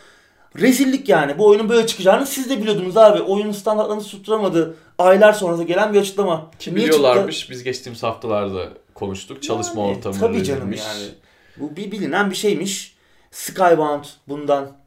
[0.60, 1.38] Rezillik yani.
[1.38, 3.20] Bu oyunun böyle çıkacağını siz de biliyordunuz abi.
[3.20, 4.76] Oyunun standartlarını tutturamadı.
[4.98, 6.50] Aylar sonrası gelen bir açıklama.
[6.58, 7.50] Ki Niye biliyorlarmış.
[7.50, 9.42] Biz geçtiğimiz haftalarda konuştuk.
[9.42, 11.08] Çalışma Yani, ortamı Tabii canım yani.
[11.56, 12.96] Bu bir bilinen bir şeymiş.
[13.30, 14.81] Skybound bundan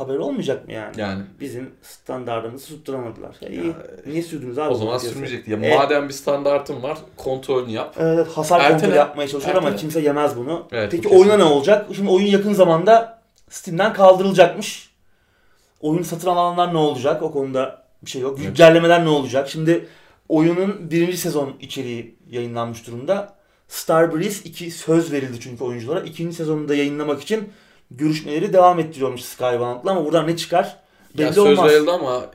[0.00, 1.00] haber olmayacak mı yani?
[1.00, 3.36] Yani Bizim standartımızı tutturamadılar.
[3.40, 3.72] Ya iyi.
[4.06, 4.70] Niye sürdünüz abi?
[4.70, 5.10] o zaman piyasaya?
[5.12, 5.50] sürmeyecekti.
[5.50, 5.78] Ya, Evet.
[5.78, 7.96] Madem bir standartın var kontrolünü yap.
[7.98, 8.72] Evet, hasar Ertele.
[8.78, 10.68] kontrolü yapmaya çalışıyor ama kimse yemez bunu.
[10.72, 11.86] Evet, Peki bu oyuna ne olacak?
[11.96, 13.20] Şimdi oyun yakın zamanda
[13.50, 14.90] Steam'den kaldırılacakmış.
[15.80, 17.22] Oyun satın alanlar ne olacak?
[17.22, 18.36] O konuda bir şey yok.
[18.38, 18.46] Evet.
[18.48, 19.48] Güncellemeler ne olacak?
[19.48, 19.86] Şimdi
[20.28, 23.34] oyunun birinci sezon içeriği yayınlanmış durumda.
[23.68, 26.00] Starbreeze 2 söz verildi çünkü oyunculara.
[26.00, 27.52] İkinci sezonunu da yayınlamak için
[27.90, 30.76] görüşmeleri devam ettiriyormuş Skybound'la ama buradan ne çıkar?
[31.14, 31.70] Belli Ya söz olmaz.
[31.70, 32.26] verildi ama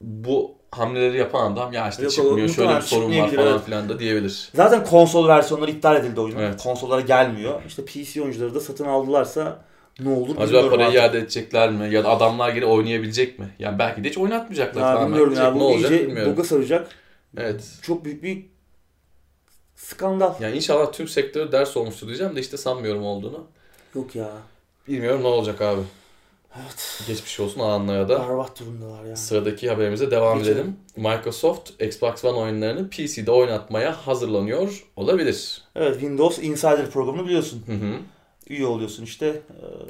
[0.00, 3.64] bu hamleleri yapan adam ya işte Yok, çıkmıyor şöyle bir sorun var falan evet.
[3.64, 4.50] filan da diyebilir.
[4.54, 6.40] Zaten konsol versiyonları iptal edildi oyunun.
[6.40, 6.62] Evet.
[6.62, 7.62] Konsollara gelmiyor.
[7.66, 9.58] İşte PC oyuncuları da satın aldılarsa
[10.00, 11.00] ne olur Acaba parayı artık.
[11.00, 11.94] iade edecekler mi?
[11.94, 13.48] Ya da adamlar geri oynayabilecek mi?
[13.58, 15.08] Yani belki de hiç oynatmayacaklar Ya falan.
[15.08, 16.32] bilmiyorum ya ne bu olacak iyice bilmiyorum.
[16.32, 16.88] boga saracak.
[17.36, 17.64] Evet.
[17.82, 18.46] Çok büyük bir
[19.76, 20.34] skandal.
[20.40, 23.44] Yani inşallah tüm sektörü ders olmuştur diyeceğim de işte sanmıyorum olduğunu.
[23.94, 24.28] Yok ya.
[24.88, 25.80] Bilmiyorum ne olacak abi.
[26.62, 27.02] Evet.
[27.06, 28.28] Geçmiş olsun alanlara da.
[28.28, 29.16] Berbat durumdalar ya.
[29.16, 30.56] Sıradaki haberimize devam Geçelim.
[30.58, 30.76] edelim.
[30.96, 35.62] Microsoft Xbox One oyunlarını PC'de oynatmaya hazırlanıyor olabilir.
[35.76, 37.62] Evet Windows Insider programını biliyorsun.
[37.66, 37.92] Hı hı.
[38.48, 39.40] Üye oluyorsun işte.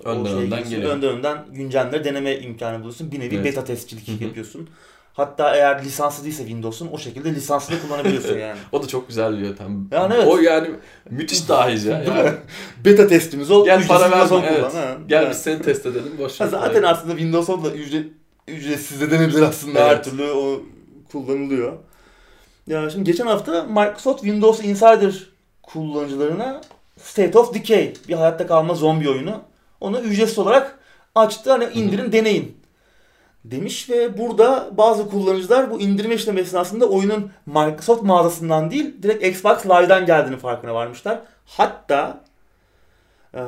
[0.04, 0.90] O Önden önden geliyor.
[0.90, 3.12] Önden önden güncelleri deneme imkanı buluyorsun.
[3.12, 3.44] Bir nevi Evet.
[3.44, 4.24] beta testçilik Hı hı.
[4.24, 4.68] yapıyorsun.
[5.16, 8.58] Hatta eğer lisanslı değilse Windows'un o şekilde lisanslı kullanabiliyorsun yani.
[8.72, 9.88] O da çok güzel bir yöntem.
[9.92, 10.26] Yani evet.
[10.28, 10.70] O yani
[11.10, 11.90] müthiş dahice.
[11.90, 12.30] Yani
[12.84, 13.64] Beta testimiz ol.
[13.64, 14.04] gel para.
[14.04, 14.70] Windows Evet.
[14.70, 14.96] kullan, ha.
[15.08, 15.30] Gel Evet.
[15.30, 16.12] biz seni test edelim.
[16.18, 16.88] Boş Ha, ver zaten parayı.
[16.88, 18.06] aslında Windows 10 da ücret,
[18.48, 20.04] ücretsiz de denebilir aslında her Evet.
[20.04, 20.60] türlü o
[21.12, 21.72] kullanılıyor.
[22.66, 25.26] Ya şimdi geçen hafta Microsoft Windows Insider
[25.62, 26.60] kullanıcılarına
[27.02, 29.40] State of Decay bir hayatta kalma zombi oyunu
[29.80, 30.78] onu ücretsiz olarak
[31.14, 32.56] açtı hani indirin deneyin
[33.50, 39.66] demiş ve burada bazı kullanıcılar bu indirme işlemi esnasında oyunun Microsoft mağazasından değil direkt Xbox
[39.66, 41.20] Live'dan geldiğini farkına varmışlar.
[41.46, 42.24] Hatta
[43.34, 43.42] e,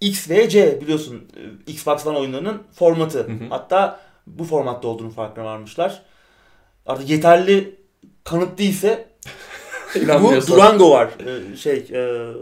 [0.00, 3.18] X ve C biliyorsun e, Xbox One oyunlarının formatı.
[3.18, 3.44] Hı hı.
[3.50, 6.02] Hatta bu formatta olduğunu farkına varmışlar.
[6.86, 7.80] Artık yeterli
[8.24, 9.08] kanıt değilse
[9.96, 10.46] bu.
[10.46, 11.10] Durango var.
[11.26, 12.32] Ee, şey e,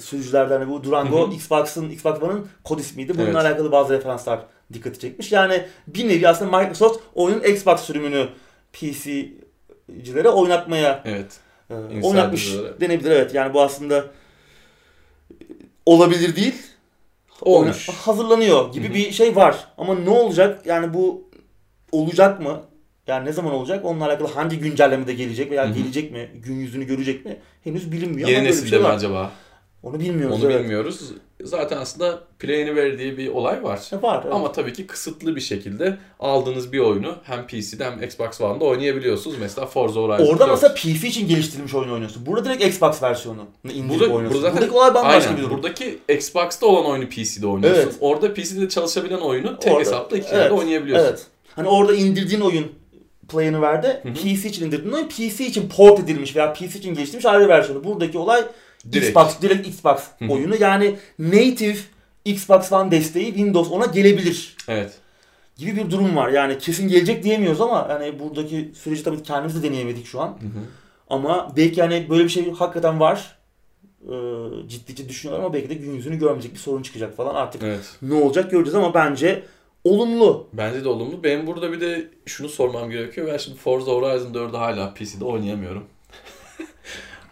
[0.00, 1.30] sürücülerden de bu Durango.
[1.32, 3.14] Xbox'ın Xbox One'ın kod ismiydi.
[3.14, 3.36] Bununla Evet.
[3.36, 4.40] alakalı bazı referanslar
[4.72, 5.32] dikkati çekmiş.
[5.32, 8.28] Yani bir nevi aslında Microsoft oyunun Xbox sürümünü
[8.72, 11.40] PC'cilere oynatmaya Evet.
[11.70, 13.10] e, oynatmış denebilir.
[13.10, 14.04] Evet yani bu aslında
[15.86, 16.54] olabilir değil.
[17.40, 17.88] Olmuş.
[17.88, 18.94] Hazırlanıyor gibi Hı hı.
[18.94, 19.68] bir şey var.
[19.78, 20.66] Ama ne olacak?
[20.66, 21.28] Yani bu
[21.92, 22.62] olacak mı?
[23.06, 23.84] Yani ne zaman olacak?
[23.84, 25.74] Onunla alakalı hangi güncellemede gelecek veya Hı hı.
[25.74, 26.30] gelecek mi?
[26.34, 27.36] Gün yüzünü görecek mi?
[27.64, 28.28] Henüz bilinmiyor.
[28.28, 29.32] Yeni nesilde şey mi acaba?
[29.82, 30.44] Onu bilmiyoruz.
[30.44, 30.62] Onu evet.
[30.62, 31.12] bilmiyoruz.
[31.48, 33.80] Zaten aslında Play Anywhere diye bir olay var.
[33.92, 34.20] E, Var.
[34.24, 34.34] evet.
[34.34, 39.36] Ama tabii ki kısıtlı bir şekilde aldığınız bir oyunu hem PC'de hem Xbox One'da oynayabiliyorsunuz.
[39.40, 40.50] Mesela Forza Horizon Orada 4.
[40.50, 42.26] mesela PC için geliştirilmiş oyun oynuyorsun.
[42.26, 44.28] Burada direkt Xbox versiyonu indirip Burada- oynuyorsun.
[44.34, 45.56] burada zaten- Buradaki olay bambaşka bir durum.
[45.56, 47.82] Buradaki Xbox'ta olan oyunu PC'de oynuyorsun.
[47.82, 47.94] Evet.
[48.00, 51.06] Orada PC'de çalışabilen oyunu tek Orada- hesapta iki evet, oynayabiliyorsun.
[51.08, 51.26] Evet.
[51.56, 52.66] Hani orada indirdiğin oyun
[53.28, 54.00] Play verdi.
[54.02, 54.14] Hı hı.
[54.14, 57.84] PC için indirdiğin oyun PC için port edilmiş veya PC için geliştirilmiş ayrı versiyonu.
[57.84, 58.42] Buradaki olay
[58.92, 59.08] Direkt.
[59.08, 60.56] Xbox, direkt Xbox oyunu.
[60.60, 61.78] Yani native
[62.24, 64.56] Xbox One desteği Windows ona gelebilir.
[64.68, 64.92] Evet.
[65.56, 66.28] gibi bir durum var.
[66.28, 70.28] Yani kesin gelecek diyemiyoruz ama yani buradaki süreci tabii kendimiz de deneyemedik şu an.
[70.28, 70.64] Hı hı.
[71.10, 73.38] Ama belki yani böyle bir şey hakikaten var.
[74.02, 77.34] Ee, ciddi ciddi düşünüyorlar ama belki de gün yüzünü görmeyecek bir sorun çıkacak falan.
[77.34, 77.96] Artık Evet.
[78.02, 79.42] ne olacak göreceğiz ama bence
[79.84, 80.48] olumlu.
[80.52, 81.24] Bence de olumlu.
[81.24, 83.28] Benim burada bir de şunu sormam gerekiyor.
[83.32, 85.84] Ben şimdi Forza Horizon 4'ü hala PC'de oynayamıyorum.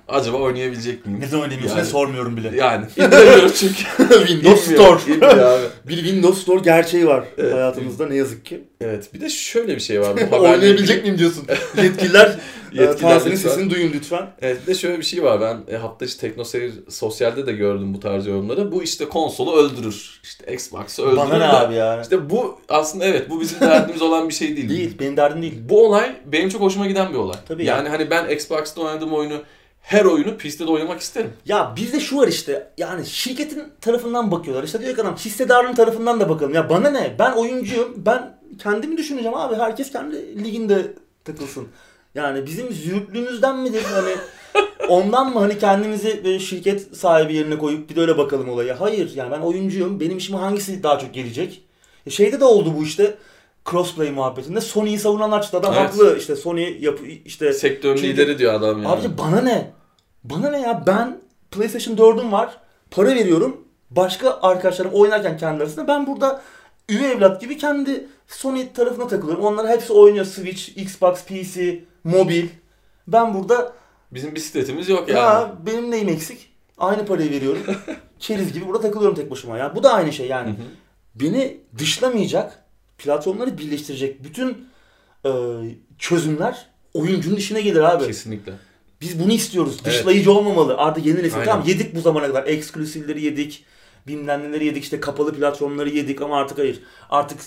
[0.09, 1.21] Acaba oynayabilecek miyim?
[1.21, 2.57] Neden oynamıyorsun Yani- sormuyorum bile.
[2.57, 3.83] Yani indiremiyorum çünkü.
[4.27, 5.01] Windows Store.
[5.89, 7.53] bir Windows Store gerçeği var Evet.
[7.55, 8.65] hayatımızda ne yazık ki.
[8.81, 10.13] Evet bir de şöyle bir şey var.
[10.31, 11.45] Bu Oynayabilecek miyim diyorsun.
[11.49, 12.39] Yetkililer, Yetkililer
[12.73, 13.49] Yetkililer Tahsin'in lütfen.
[13.51, 14.27] sesini duyun lütfen.
[14.43, 15.41] Evet bir de şöyle bir şey var.
[15.41, 18.73] Ben e, hafta içi TeknoSeyir Sosyal'de de gördüm bu tarz yorumları.
[18.73, 20.21] Bu işte konsolu öldürür.
[20.23, 21.17] İşte Xbox'ı öldürür.
[21.17, 22.03] Bana ne abi ya?
[22.03, 24.69] İşte bu aslında evet bu bizim derdimiz olan bir şey değil.
[24.69, 25.59] Değil, benim derdim değil.
[25.69, 27.37] Bu olay benim çok hoşuma giden bir olay.
[27.49, 27.93] Tabii yani ya.
[27.93, 29.43] hani ben Xbox'ta oynadığım oyunu
[29.87, 31.33] her oyunu PC'de de oynamak isterim.
[31.47, 34.65] Ya bizde şu var işte yani şirketin tarafından bakıyorlar.
[34.65, 36.55] İşte diyor ki adam hissedarın tarafından da bakalım.
[36.55, 37.17] Ya bana ne?
[37.19, 37.95] Ben oyuncuyum.
[37.97, 39.57] Ben kendimi düşüneceğim abi.
[39.57, 40.93] Herkes kendi liginde
[41.25, 41.69] takılsın.
[42.15, 43.83] Yani bizim zürtlüğümüzden midir?
[43.83, 44.15] Hani
[44.89, 48.81] ondan mı hani kendimizi şirket sahibi yerine koyup bir de öyle bakalım olaya.
[48.81, 50.01] Hayır yani ben oyuncuyum.
[50.01, 51.63] Benim işime hangisi daha çok gelecek?
[52.07, 53.15] E şeyde de oldu bu işte
[53.71, 54.61] crossplay muhabbetinde.
[54.61, 55.59] Sony'yi savunanlar çıktı.
[55.59, 55.89] Adam Evet.
[55.91, 56.19] haklı.
[56.19, 58.89] İşte Sony yapı işte Sektörün Çünkü- lideri diyor adam yani.
[58.89, 59.71] Abici bana ne?
[60.25, 60.85] Bana ne ya?
[60.87, 62.59] Ben PlayStation 4'üm var.
[62.91, 63.57] Para veriyorum.
[63.91, 66.43] Başka arkadaşlarım oynarken kendi arasında ben burada
[66.89, 69.45] üvey evlat gibi kendi Sony tarafına takılıyorum.
[69.45, 70.25] Onlar hepsi oynuyor.
[70.25, 72.49] Switch, Xbox, PC, mobil.
[73.09, 73.73] Ben burada
[74.13, 75.19] Bizim bisikletimiz yok yani.
[75.19, 76.51] ya benim neyim eksik?
[76.79, 77.63] Aynı parayı veriyorum.
[78.19, 79.77] Keriz gibi burada takılıyorum tek başıma ya.
[79.77, 80.49] Bu da aynı şey yani.
[80.49, 80.57] Hı hı.
[81.15, 82.65] Beni dışlamayacak,
[82.99, 84.69] platformları birleştirecek bütün
[85.25, 85.31] e,
[85.99, 88.07] çözümler oyuncunun işine gelir abi.
[88.07, 88.53] Kesinlikle.
[89.01, 89.77] Biz bunu istiyoruz.
[89.85, 89.95] Evet.
[89.95, 90.77] Dışlayıcı olmamalı.
[90.77, 91.39] Artık yeni nesil.
[91.45, 92.47] Tamam yedik bu zamana kadar.
[92.47, 93.65] Eksklusivleri yedik.
[94.07, 94.85] Bilmem neleri yedik.
[94.85, 96.81] işte kapalı platformları yedik ama artık hayır.
[97.11, 97.39] Artık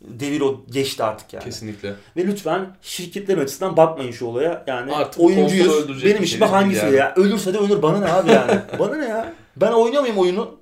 [0.00, 1.44] devir o geçti artık yani.
[1.44, 1.94] Kesinlikle.
[2.16, 4.64] Ve lütfen şirketlerin açısından bakmayın şu olaya.
[4.66, 6.04] Yani Artık oyuncuyuz.
[6.04, 6.96] Benim işime hangisi yani.
[6.96, 7.14] ya?
[7.16, 7.82] Ölürse de ölür.
[7.82, 8.60] Bana ne abi yani?
[8.78, 9.32] Bana ne ya?
[9.56, 10.59] Ben oynuyor muyum oyunu?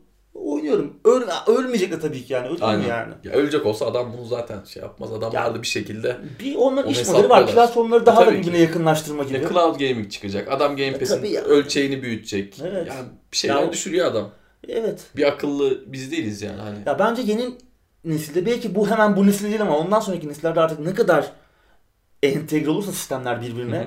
[0.72, 0.96] Oynuyorum.
[1.04, 1.22] Öl,
[1.56, 2.48] ölmeyecek de tabii ki yani.
[2.48, 2.86] Ölür Aynen.
[2.88, 3.12] yani?
[3.24, 5.12] Ya ölecek olsa adam bunu zaten şey yapmaz.
[5.12, 7.46] Adamlar da bir şekilde Bir onların iş modeli var.
[7.46, 9.34] Platformları daha da birbirine yakınlaştırma gibi.
[9.42, 10.52] ya cloud gaming çıkacak.
[10.52, 11.40] Adam Game tabii Pass'in ya.
[11.42, 12.58] ölçeğini büyütecek.
[12.62, 12.88] Evet.
[12.88, 14.30] Yani bir şeyler Ya- düşürüyor adam.
[14.68, 15.06] Evet.
[15.16, 16.78] Bir akıllı biz değiliz yani hani.
[16.86, 17.50] Ya bence yeni
[18.04, 21.32] nesilde belki bu hemen bu nesil değil ama ondan sonraki nesillerde artık ne kadar
[22.22, 23.86] entegre olursa sistemler birbirine Hı hı.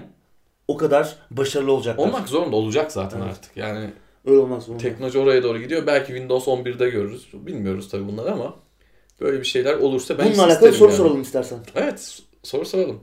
[0.67, 2.07] o kadar başarılı olacaklar.
[2.07, 3.29] Olmak zorunda olacak zaten Evet.
[3.31, 3.57] artık.
[3.57, 3.89] Yani
[4.25, 4.83] Öyle olmaz zorunda.
[4.83, 5.87] teknoloji oraya doğru gidiyor.
[5.87, 7.27] Belki Windows 11'de görürüz.
[7.33, 8.55] Bilmiyoruz tabii bunları ama
[9.21, 10.97] böyle bir şeyler olursa ben Bununla alakalı soru yani.
[10.97, 11.59] soralım istersen.
[11.75, 12.99] Evet soru soralım.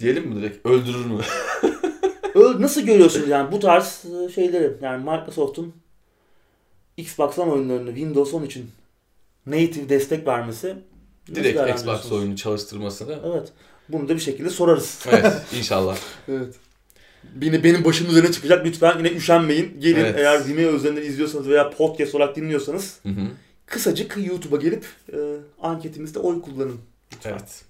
[0.00, 1.20] Diyelim mi direkt öldürür mü?
[2.58, 4.72] Nasıl görüyorsunuz yani bu tarz e, şeyleri?
[4.82, 5.74] Yani Microsoft'un
[6.96, 8.70] Xbox One oyunlarını Windows 10 için
[9.46, 10.76] native destek vermesi
[11.34, 13.18] direkt Xbox oyunu çalıştırmasını.
[13.26, 13.52] Evet.
[13.88, 15.06] Bunu da bir şekilde sorarız.
[15.10, 15.96] Evet inşallah.
[16.28, 16.54] Evet.
[17.34, 18.66] Beni benim başımın üzerine çıkacak.
[18.66, 19.80] Lütfen yine üşenmeyin.
[19.80, 20.14] Gelin Evet.
[20.18, 23.26] eğer Vimeo üzerinden izliyorsanız veya podcast olarak dinliyorsanız Hı hı.
[23.66, 25.16] kısacık YouTube'a gelip e,
[25.62, 26.80] anketimizde oy kullanın.
[27.14, 27.30] Lütfen.
[27.30, 27.64] Evet.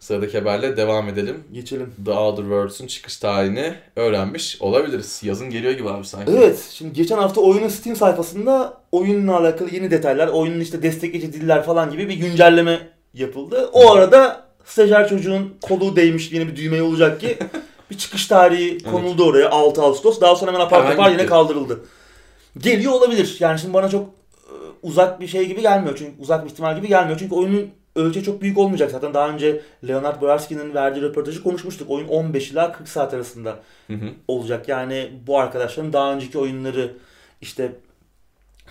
[0.00, 1.36] Sıradaki haberle devam edelim.
[1.52, 1.94] Geçelim.
[2.04, 5.20] The Outer Worlds'un çıkış tarihini öğrenmiş olabiliriz.
[5.24, 6.32] Yazın geliyor gibi abi sanki.
[6.32, 6.68] Evet.
[6.72, 11.90] Şimdi geçen hafta oyunun Steam sayfasında oyunla alakalı yeni detaylar, oyunun işte destekleyici diller falan
[11.90, 13.70] gibi bir güncelleme yapıldı.
[13.72, 17.38] O arada stajyer çocuğun kolu değmiş yine bir düğmeye olacak ki
[17.90, 20.20] bir çıkış tarihi konuldu oraya 6 Ağustos.
[20.20, 21.80] Daha sonra hemen apar topar yine kaldırıldı.
[22.58, 23.36] Geliyor olabilir.
[23.40, 24.06] Yani şimdi bana çok
[24.46, 25.96] e, uzak bir şey gibi gelmiyor.
[25.98, 27.18] Çünkü uzak bir ihtimal gibi gelmiyor.
[27.18, 28.90] Çünkü oyunun ölçeği çok büyük olmayacak.
[28.90, 31.90] Zaten daha önce Leonard Boyarski'nin verdiği röportajı konuşmuştuk.
[31.90, 34.10] Oyun 15 ila 40 saat arasında Hı hı.
[34.28, 34.68] olacak.
[34.68, 36.96] Yani bu arkadaşların daha önceki oyunları
[37.40, 37.72] işte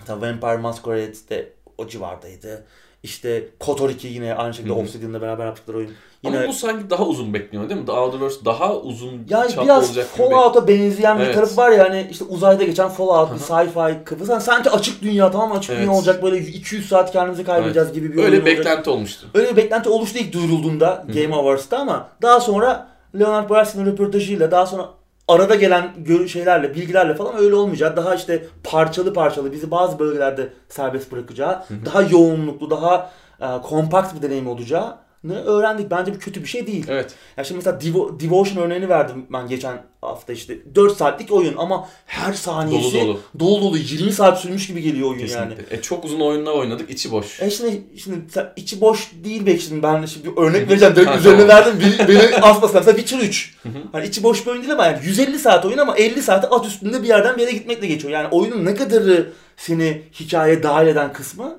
[0.08, 2.64] Vampire Masquerade de o civardaydı.
[3.02, 4.80] İşte KOTOR 2 yine aynı şekilde Hı hı.
[4.80, 5.90] Obsidian'la beraber yaptıkları oyun.
[6.22, 7.86] Yine Ama bu sanki daha uzun bekliyor değil mi?
[7.86, 10.28] The Outer Worlds daha uzun ya çaplı biraz olacak gibi.
[10.28, 11.34] Fallout'a benzeyen bir Evet.
[11.34, 14.32] tarafı var ya hani işte uzayda geçen Fallout, bir sci-fi kafası.
[14.32, 15.54] Hani sanki açık dünya tamam mı?
[15.54, 15.80] açık Evet.
[15.82, 18.46] dünya olacak böyle 200 saat kendimizi kaybedeceğiz gibi bir Öyle olacak.
[18.46, 19.26] beklenti olmuştu.
[19.34, 21.12] Öyle bir beklenti oluştu ilk duyurulduğunda Hı.
[21.12, 22.88] Game Awards'ta ama daha sonra
[23.18, 24.88] Leonard Boyarski'nin röportajıyla daha sonra
[25.28, 25.94] arada gelen
[26.28, 27.96] şeylerle, bilgilerle falan öyle olmayacak.
[27.96, 33.10] Daha işte parçalı parçalı bizi bazı bölgelerde serbest bırakacağı, daha yoğunluklu, daha
[33.40, 35.90] e, kompakt bir deneyim olacağını öğrendik.
[35.90, 36.86] Bence bu kötü bir şey değil.
[36.88, 37.14] Evet.
[37.36, 40.58] Ya şimdi mesela Devo- Devotion örneğini verdim ben geçen hafta işte.
[40.74, 43.20] 4 saatlik oyun ama her saniyesi Dolu dolu.
[43.38, 45.28] dolu dolu 20 saat sürmüş gibi geliyor oyun yani.
[45.28, 45.76] Kesinlikle.
[45.76, 47.42] E, çok uzun oyunlar oynadık içi boş.
[47.42, 48.18] E şimdi, şimdi
[48.56, 50.96] içi boş değil belki şimdi ben şimdi bir örnek vereceğim.
[50.96, 51.72] Direkt üzerine verdim.
[51.80, 52.76] Beni, beni asmasın.
[52.76, 53.54] Mesela Witcher 3.
[53.62, 53.72] Hı hı.
[53.92, 56.66] Hani içi boş bir oyun değil ama yani 150 saat oyun ama 50 saati at
[56.66, 58.12] üstünde bir yerden bir yere gitmekle geçiyor.
[58.12, 61.56] Yani oyunun ne kadarı seni hikayeye dahil eden kısmı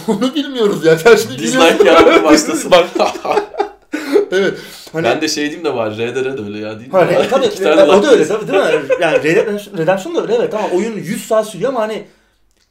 [0.08, 0.98] Onu bilmiyoruz ya.
[0.98, 2.72] Sen şimdi Dislike yapmaya başlasın.
[4.32, 4.58] evet.
[4.92, 5.92] Hani, ben de şey diyeyim de var.
[5.98, 6.98] RDR de öyle ya değil mi?
[6.98, 8.70] Ha, Red- tabii, İki tane o da öyle tabii değil mi?
[9.00, 12.04] Yani Red Dead Redemption da öyle evet ama oyun 100 saat sürüyor ama hani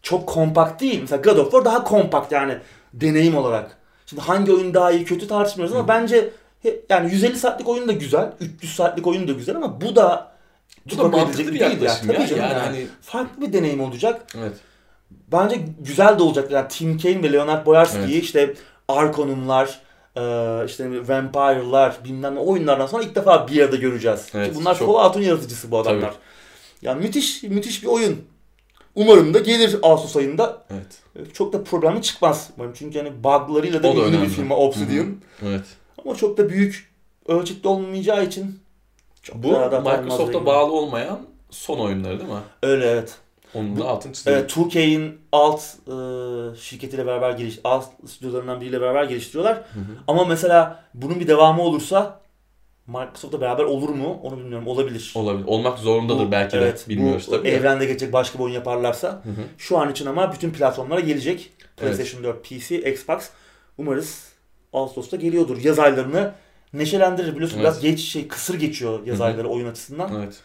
[0.02, 1.00] çok kompakt değil.
[1.02, 2.58] Mesela God of War daha kompakt yani
[2.94, 3.78] deneyim olarak.
[4.06, 6.30] Şimdi hangi oyun daha iyi kötü tartışmıyoruz ama bence
[6.64, 10.32] he- yani 150 saatlik oyun da güzel, 300 saatlik oyun da güzel ama bu da
[10.92, 12.28] Bu da mantıklı bir yaklaşım Tabii ya.
[12.28, 12.64] canım Yani yani.
[12.64, 14.22] hani Farklı bir deneyim olacak.
[14.40, 14.54] evet.
[15.32, 16.52] Bence güzel de olacak.
[16.52, 18.24] Yani Tim Kaine ve Leonard Boyarski'yi Evet.
[18.24, 18.54] işte
[18.88, 19.80] Arkonumlar,
[20.16, 20.22] e,
[20.66, 24.28] işte Vampire'lar bilmem ne oyunlardan sonra ilk defa bir arada göreceğiz.
[24.34, 26.14] Evet, Ki bunlar çok- Fallout'un yaratıcısı bu adamlar.
[26.82, 28.22] Yani müthiş müthiş bir oyun.
[28.96, 30.64] Umarım da gelir Ağustos ayında.
[30.70, 31.34] Evet.
[31.34, 32.50] Çok da problemi çıkmaz.
[32.58, 35.16] Umarım çünkü hani buglarıyla da O da ünlü bir firma Obsidian.
[35.48, 35.66] Evet.
[36.06, 36.92] Ama çok da büyük
[37.28, 38.60] ölçekli olmayacağı için
[39.24, 42.40] çok Bu Microsoft'a bağlı olmayan son oyunları değil mi?
[42.64, 43.18] Öyle evet.
[43.56, 44.38] Onun da altını çizelim.
[44.40, 45.94] Evet, 2K'in alt e,
[46.60, 49.56] şirketiyle beraber geliş, alt stüdyolarından biriyle beraber geliştiriyorlar.
[49.56, 49.84] Hı hı.
[50.08, 52.22] Ama mesela bunun bir devamı olursa
[52.88, 54.20] Microsoft'la beraber olur mu?
[54.24, 54.68] Onu bilmiyorum.
[54.68, 55.12] Olabilir.
[55.16, 55.48] Olabilir.
[55.48, 56.62] Olmak zorundadır Bu- belki de.
[56.62, 57.44] evet, Bilmiyoruz bu tabii.
[57.48, 57.52] de.
[57.56, 59.08] Evrende geçecek başka bir oyun yaparlarsa.
[59.08, 59.42] Hı hı.
[59.58, 61.52] Şu an için ama bütün platformlara gelecek.
[61.60, 61.96] Evet.
[61.96, 63.30] PlayStation 4, PC, Xbox.
[63.78, 64.26] Umarız
[64.74, 65.58] Ağustos'ta geliyordur.
[65.64, 66.32] Yaz aylarını
[66.74, 67.34] neşelendirir.
[67.36, 67.66] Biliyorsun Evet.
[67.66, 69.28] biraz geç şey kısır geçiyor yaz Hı hı.
[69.28, 70.12] ayları oyun açısından.
[70.24, 70.40] Evet.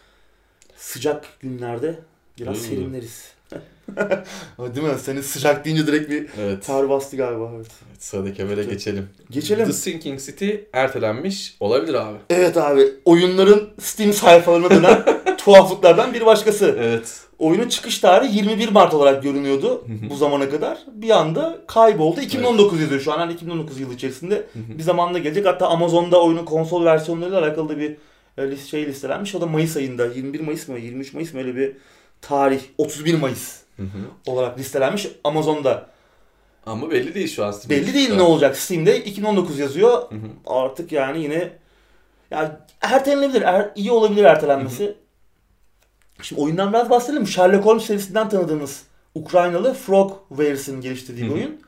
[0.77, 1.99] Sıcak günlerde
[2.39, 2.59] biraz Hı.
[2.61, 3.37] serinleriz.
[4.75, 4.93] Değil mi?
[5.01, 6.65] Senin sıcak deyince direkt bir Evet.
[6.65, 7.51] tar bastı galiba.
[7.55, 7.67] Evet.
[7.91, 9.09] Evet, Sıradaki habere geçelim.
[9.29, 9.65] Geçelim.
[9.65, 11.55] The Sinking City ertelenmiş.
[11.59, 12.17] Olabilir abi.
[12.29, 12.87] Evet abi.
[13.05, 15.03] Oyunların Steam sayfalarına dönen
[15.37, 16.75] tuhaflıklardan bir başkası.
[16.79, 17.19] Evet.
[17.39, 20.77] Oyunun çıkış tarihi 21 Mart olarak görünüyordu bu zamana kadar.
[20.93, 22.21] Bir anda kayboldu.
[22.21, 23.19] 2019 yazıyor şu an.
[23.19, 25.45] Yani 2019 yılı içerisinde bir zamanda gelecek.
[25.45, 27.97] Hatta Amazon'da oyunun konsol versiyonlarıyla alakalı da bir
[28.37, 29.35] e, şey listelenmiş.
[29.35, 30.05] O da Mayıs ayında.
[30.05, 30.79] 21 Mayıs mı?
[30.79, 31.39] 23 Mayıs mı?
[31.39, 31.71] Öyle bir
[32.21, 32.61] tarih.
[32.77, 34.31] 31 Mayıs Hı hı.
[34.31, 35.87] olarak listelenmiş Amazon'da.
[36.65, 37.51] Ama belli değil şu an.
[37.51, 38.57] Steam'de Belli değil ne olacak.
[38.57, 39.91] Steam'de 2019 yazıyor.
[40.11, 40.27] Hı hı.
[40.45, 41.51] Artık yani yine
[42.31, 43.41] ya ertelenebilir.
[43.41, 44.95] Er, iyi olabilir ertelenmesi.
[46.21, 47.27] Şimdi oyundan biraz bahsedelim.
[47.27, 48.83] Sherlock Holmes serisinden tanıdığımız
[49.15, 51.37] Ukraynalı Frogwares'in geliştirdiği bir Hı hı.
[51.37, 51.61] oyun.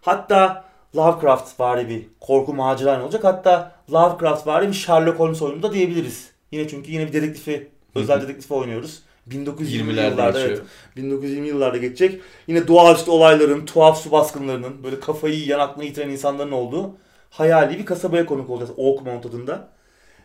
[0.00, 0.64] Hatta
[0.96, 3.24] Lovecraft vari bir korku macera olacak.
[3.24, 6.30] Hatta Lovecraft vari bir Sherlock Holmes oyunu da diyebiliriz.
[6.52, 9.02] Yine çünkü yine bir dedektifi, özel dedektifi oynuyoruz.
[9.26, 10.58] 1920 20'lerde yıllarda geçiyor.
[10.58, 10.96] evet.
[10.96, 12.20] 1920 yıllarda geçecek.
[12.46, 16.96] Yine doğaüstü olayların, tuhaf su baskınlarının, böyle kafayı aklını yitiren insanların olduğu
[17.30, 18.72] hayali bir kasabaya konuk olacağız.
[18.76, 19.68] Oakmont adında.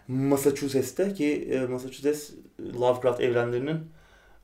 [0.08, 2.30] Massachusetts'te ki e, Massachusetts
[2.80, 3.80] Lovecraft evrenlerinin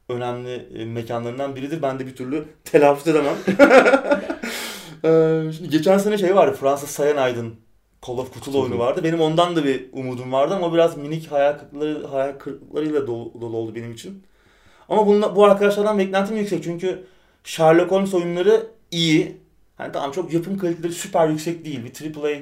[0.09, 1.81] önemli e, mekanlarından biridir.
[1.81, 3.35] Ben de bir türlü telaffuz edemem.
[5.53, 6.57] Şimdi geçen sene şey vardı.
[6.59, 7.49] Fransa Cyanide
[8.07, 9.03] Call of Cthulhu oyunu vardı.
[9.03, 13.57] Benim ondan da bir umudum vardı ama biraz minik hayal kırıkları, hayal kırıklarıyla dolu, dolu
[13.57, 14.23] oldu benim için.
[14.93, 17.03] Ama bunla, bu arkadaşlardan beklentim yüksek çünkü
[17.43, 19.37] Sherlock Holmes oyunları iyi.
[19.79, 21.81] Yani tamam çok yapım kaliteleri süper yüksek değil.
[21.85, 22.39] Bir AAA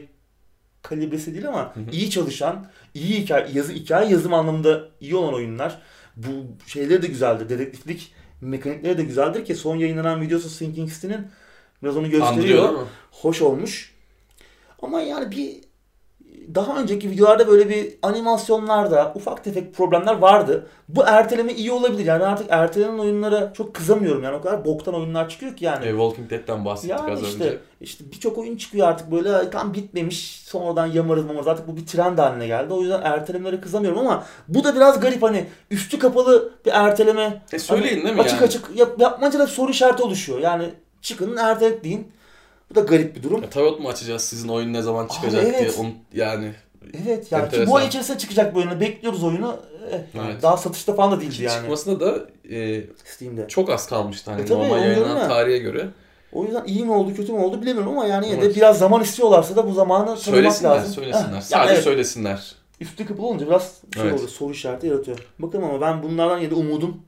[0.82, 1.92] kalibresi değil ama Hı hı.
[1.92, 5.82] iyi çalışan, iyi hikaye, yazı, hikaye yazım anlamında iyi olan oyunlar.
[6.16, 6.30] Bu
[6.68, 7.50] şeyleri de güzeldir.
[7.50, 11.28] Dedektiflik mekanikleri de güzeldir ki son yayınlanan videosu Sinking City'nin
[11.84, 12.88] biraz onu gösteriyor.
[13.12, 13.96] Hoş olmuş.
[14.82, 15.71] Ama yani bir
[16.56, 20.68] daha önceki videolarda böyle bir animasyonlarda ufak tefek problemler vardı.
[20.90, 22.06] Bu erteleme iyi olabilir.
[22.06, 24.24] Yani artık ertelenen oyunlara çok kızamıyorum.
[24.24, 25.86] Yani o kadar boktan oyunlar çıkıyor ki yani.
[25.86, 27.58] E, Walking Dead'den bahsettik Yani az işte, önce.
[27.82, 32.18] işte birçok oyun çıkıyor artık böyle tam bitmemiş sonradan yamarız mamarız artık bu bir trend
[32.18, 32.74] haline geldi.
[32.74, 37.42] O yüzden ertelemelere kızamıyorum ama bu da biraz garip hani üstü kapalı bir erteleme.
[37.54, 38.46] E söyleyin Hani değil mi açık yani?
[38.46, 40.40] açık yap, yapmanca da soru işareti oluşuyor.
[40.40, 40.70] Yani
[41.02, 42.12] çıkın ertelet deyin.
[42.72, 43.42] Bu da garip bir durum.
[43.44, 45.60] Ya, tarot mu açacağız sizin oyun ne zaman çıkacak evet.
[45.60, 45.72] diye.
[45.80, 46.52] Onu, yani
[47.06, 48.80] Evet yani ki bu ay içerisinde çıkacak bu oyunu.
[48.80, 49.60] Bekliyoruz oyunu.
[49.92, 50.42] Eh, Evet.
[50.42, 51.56] Daha satışta falan da değildi yani.
[51.60, 52.20] çıkmasına da
[52.52, 53.48] e, Steam'de.
[53.48, 55.28] çok az kalmıştı hani E tabii, normal yayınlanan ya.
[55.28, 55.88] tarihe göre.
[56.34, 59.02] O yüzden iyi mi oldu kötü mü oldu bilemiyorum ama yani yine de biraz zaman
[59.02, 60.94] istiyorlarsa da bu zamanı Söylesinler, lazım.
[60.94, 61.36] söylesinler.
[61.38, 62.56] Heh, Sadece yani evet, söylesinler.
[62.80, 64.14] Üstü kapalı olunca biraz şey Evet.
[64.14, 65.18] oluyor, soru işareti yaratıyor.
[65.40, 67.02] Bakalım ama ben bunlardan yine de umudum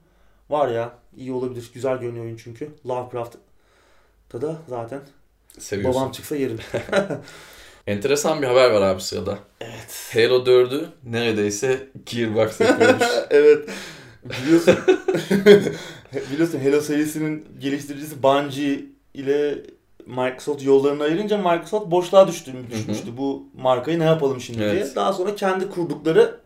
[0.50, 0.92] var ya.
[1.18, 1.72] İyi olabilir.
[1.74, 2.70] Güzel görünüyor oyun çünkü.
[2.88, 5.00] Lovecraft'ta da zaten
[5.60, 6.02] Seviyorsun.
[6.02, 6.60] babam çıksa yerim.
[7.88, 9.38] Enteresan bir haber var abi sırada.
[9.62, 10.12] Evet.
[10.14, 13.04] Halo 4'ü neredeyse Gearbox yapıyormuş.
[13.30, 13.70] evet.
[14.24, 14.76] Biliyorsun.
[16.32, 18.80] biliyorsun Halo serisinin geliştiricisi Bungie
[19.14, 19.58] ile
[20.06, 23.18] Microsoft yollarını ayırınca Microsoft boşluğa düştü, düşmüştü.
[23.18, 24.70] Bu markayı ne yapalım şimdi diye.
[24.70, 24.96] Evet.
[24.96, 26.40] Daha sonra kendi kurdukları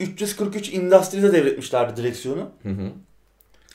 [0.00, 2.50] 343 Industries'e devretmişlerdi direksiyonu.
[2.62, 2.90] Hı hı.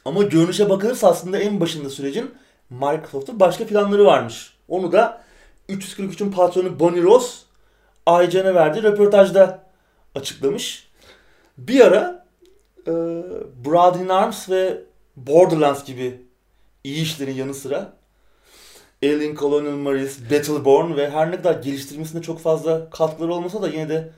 [0.06, 2.32] Ama görünüşe bakılırsa aslında en başında sürecin
[2.72, 4.54] Microsoft'un başka planları varmış.
[4.68, 5.22] Onu da
[5.70, 7.44] 343'ün patronu Bonnie Ross
[8.08, 9.64] IGN'e verdiği röportajda
[10.16, 10.88] açıklamış.
[11.58, 12.26] Bir ara
[12.88, 12.92] e,
[13.66, 14.82] Broad in Arms ve
[15.16, 16.22] Borderlands gibi
[16.84, 17.94] iyi işlerin yanı sıra
[19.04, 23.90] Alien Colonial Marines, Battleborn ve her ne kadar geliştirmesinde çok fazla katkıları olmasa da yine
[23.90, 24.12] de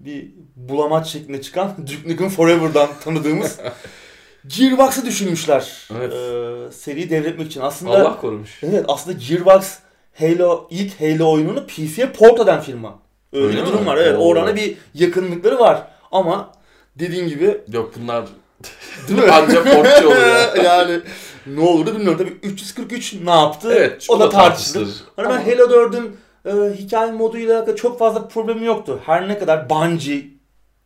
[0.00, 3.58] bir bulamaç şeklinde çıkan Duke Nukem Forever'dan tanıdığımız
[4.46, 5.88] Gearbox'ı düşünmüşler.
[5.96, 6.12] Evet.
[6.12, 7.60] Ee, seriyi devretmek için.
[7.60, 8.62] Aslında Allah korumuş.
[8.62, 9.78] evet aslında Gearbox
[10.18, 12.98] Halo ilk Halo oyununu PC'ye port eden firma.
[13.32, 13.68] Öyle, Öyle bir mi?
[13.68, 13.96] durum var.
[13.96, 15.86] Evet, orana bir yakınlıkları var.
[16.12, 16.52] Ama
[16.96, 18.24] dediğin gibi Yok bunlar
[19.08, 19.30] değil mi?
[19.32, 20.56] ancak portçu oluyor.
[20.64, 21.00] yani
[21.46, 22.18] ne olurdu bilmiyorum.
[22.18, 23.72] Tabii 343 ne yaptı?
[23.76, 24.88] Evet o da tartışılır.
[25.16, 26.16] Hani ben Halo 4'ün
[26.46, 29.00] e, hikaye moduyla alakalı çok fazla problemi yoktu.
[29.06, 30.22] Her ne kadar Bungie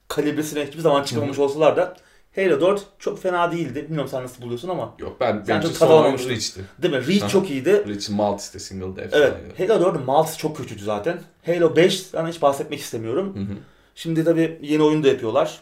[0.08, 1.96] kalibresine hiçbir zaman çıkamamış olsalar da
[2.36, 3.84] 4 çok fena değildi.
[3.84, 4.94] Bilmiyorum sen nasıl buluyorsun ama.
[4.98, 6.30] Yok ben Sen benim çok için tad son oyun alamamışsın.
[6.30, 6.60] Reach'ti.
[6.82, 7.06] Değil mi?
[7.06, 7.28] Reach Aha.
[7.28, 7.84] çok iyiydi.
[7.88, 9.14] Reach multi işte single'da Evet.
[9.14, 9.72] efsaneydi.
[9.74, 11.20] Halo 4'ün multisi çok kötüydü zaten.
[11.46, 13.34] Halo 5 sana hiç bahsetmek istemiyorum.
[13.36, 13.56] Hı hı.
[13.94, 15.60] Şimdi tabii yeni oyunu da yapıyorlar.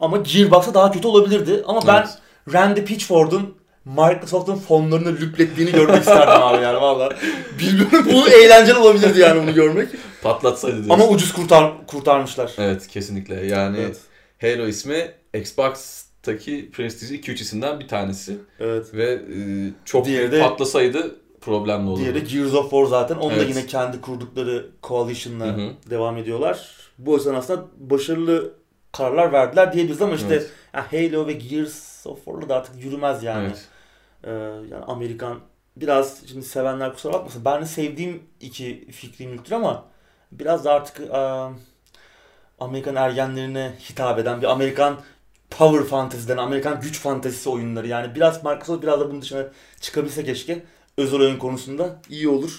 [0.00, 1.62] Ama Gearbox'a daha kötü olabilirdi.
[1.66, 2.18] Ama ben Evet.
[2.52, 7.10] Randy Pitchford'un Microsoft'un fonlarını lüplettiğini görmek isterdim abi yani valla.
[7.58, 9.88] Bilmiyorum bu eğlenceli olabilirdi yani bunu görmek.
[10.22, 10.90] Patlatsaydı diyorsun.
[11.02, 12.52] Ama ucuz kurtar kurtarmışlar.
[12.58, 13.96] Evet kesinlikle yani Evet.
[14.40, 18.36] Halo ismi Xbox'taki prestijli 2-3 isimden bir tanesi.
[18.60, 18.94] Evet.
[18.94, 19.38] Ve e,
[19.84, 22.00] çok Diğeri de- patlasaydı problemli olurdu.
[22.02, 23.16] Diğeri Gears of War zaten.
[23.16, 23.48] Onu da Evet.
[23.48, 25.70] yine kendi kurdukları Coalition'la Hı hı.
[25.90, 26.70] devam ediyorlar.
[26.98, 28.54] Bu yüzden aslında başarılı
[28.92, 30.50] kararlar verdiler diyebiliriz ama işte Evet.
[30.74, 33.46] ya Halo ve Gears of War'la da artık yürümez yani.
[33.46, 33.64] Evet.
[34.24, 34.30] Ee,
[34.70, 35.38] yani Amerikan
[35.76, 37.44] biraz şimdi sevenler kusura bakmasın.
[37.44, 39.84] Ben de sevdiğim iki fikri mülktür ama
[40.32, 41.48] biraz da artık e,
[42.58, 44.96] Amerikan ergenlerine hitap eden bir Amerikan
[45.58, 47.88] power fantasy'den, Amerikan güç fantezisi oyunları.
[47.88, 49.46] Yani biraz Microsoft biraz da bunun dışına
[49.80, 50.62] çıkabilse keşke.
[50.96, 52.58] Özel oyun konusunda iyi olur.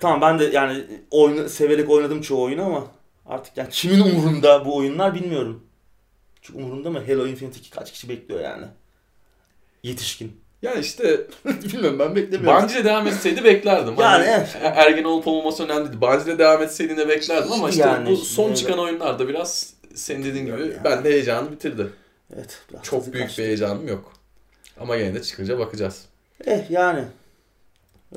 [0.00, 2.86] tamam ben de yani oyunu severek oynadım çoğu oyunu ama
[3.26, 5.66] artık yani kimin umurunda bu oyunlar bilmiyorum.
[6.42, 7.02] Çünkü umurunda mı?
[7.06, 8.66] Halo Infinite 2 kaç kişi bekliyor yani?
[9.82, 10.42] Yetişkin.
[10.62, 12.62] Yani işte Bilmiyorum ben beklemiyorum.
[12.62, 13.94] Bungie'de devam etseydi beklerdim.
[13.98, 14.56] Yani Hani evet.
[14.62, 16.00] ergen olup olmaması önemli değil.
[16.00, 18.56] Bungie'de devam etseydi de beklerdim ama işte yani bu son evet.
[18.56, 20.90] çıkan oyunlarda biraz senin dediğin gibi Bilmiyorum ya.
[20.90, 21.86] ben de heyecanı bitirdi.
[22.36, 22.62] Evet.
[22.72, 23.42] biraz Çok büyük kaçtı.
[23.42, 24.12] bir heyecanım yok.
[24.80, 26.04] Ama gene de çıkınca bakacağız.
[26.46, 27.04] Eh yani.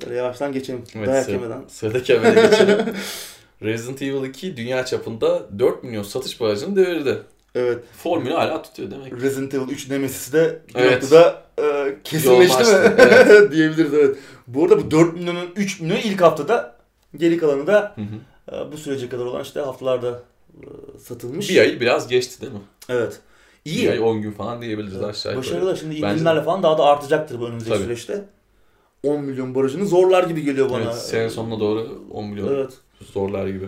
[0.01, 0.83] Böyle yavaştan geçelim.
[0.95, 1.63] Evet, Dayak sıra- yemeden.
[1.67, 2.79] Sıradaki habere geçelim.
[3.61, 7.17] Resident Evil 2 dünya çapında 4 milyon satış barajını devirdi.
[7.55, 7.83] Evet.
[7.97, 9.13] Formülü hala tutuyor demek.
[9.21, 11.03] Resident Evil 3 Nemesis'i de bir Evet.
[11.03, 12.69] noktada e, kesinleşti mi?
[12.69, 14.17] Yoğunlaştı, Diyebiliriz evet.
[14.47, 16.75] Bu arada bu 4 milyonun 3 milyonu ilk haftada
[17.17, 18.55] geri kalanı da Hı hı.
[18.57, 20.23] e, bu sürece kadar olan işte haftalarda
[20.99, 21.49] satılmış.
[21.49, 22.59] Bir ayı biraz geçti değil mi?
[22.89, 23.19] Evet.
[23.65, 23.83] İyi.
[23.85, 25.05] Bir ay 10 gün falan diyebiliriz Evet.
[25.05, 25.51] aşağı yukarı.
[25.51, 25.77] Başarılı.
[25.77, 26.43] Şimdi indirimlerle de.
[26.43, 27.83] falan daha da artacaktır bu önümüzdeki Tabii.
[27.83, 28.25] süreçte.
[29.03, 30.83] 10 milyon barajını zorlar gibi geliyor bana.
[30.83, 32.71] Evet, sene sonuna doğru 10 milyon Evet.
[33.13, 33.65] zorlar gibi.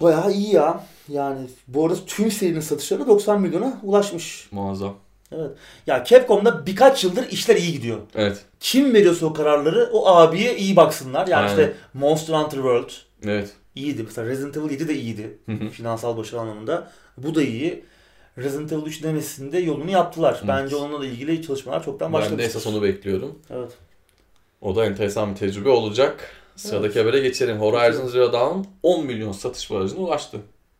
[0.00, 0.84] Bayağı iyi ya.
[1.08, 4.48] Yani bu arada tüm serinin satışları 90 milyona ulaşmış.
[4.50, 4.94] Muazzam.
[5.32, 5.50] Evet.
[5.86, 7.98] Ya Capcom'da birkaç yıldır işler iyi gidiyor.
[8.14, 8.44] Evet.
[8.60, 11.26] Kim veriyorsa o kararları o abiye iyi baksınlar.
[11.26, 11.50] Yani Aynen.
[11.50, 12.90] işte Monster Hunter World
[13.24, 13.50] Evet.
[13.78, 14.02] İyiydi.
[14.02, 15.38] Mesela Resident Evil 7 de iyiydi.
[15.46, 15.68] Hı hı.
[15.68, 16.92] Finansal başarı anlamında.
[17.16, 17.84] Bu da iyi.
[18.38, 20.34] Resident Evil 3 demesinde yolunu yaptılar.
[20.38, 20.48] Evet.
[20.48, 23.38] Bence onunla da ilgili çalışmalar çoktan Ben de esas onu bekliyorum.
[23.50, 23.70] Evet.
[24.60, 26.30] O da enteresan bir tecrübe olacak.
[26.56, 27.56] Sıradaki habere geçelim.
[27.56, 30.38] Horizon Zero Dawn 10 milyon satış barajına ulaştı.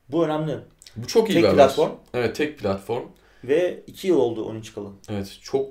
[0.08, 0.58] Bu önemli.
[0.96, 1.56] Bu çok iyi Tek bir haber.
[1.66, 3.04] platform Evet tek platform.
[3.44, 4.88] ve 2 yıl oldu oyun çıkalı.
[5.10, 5.66] Evet çok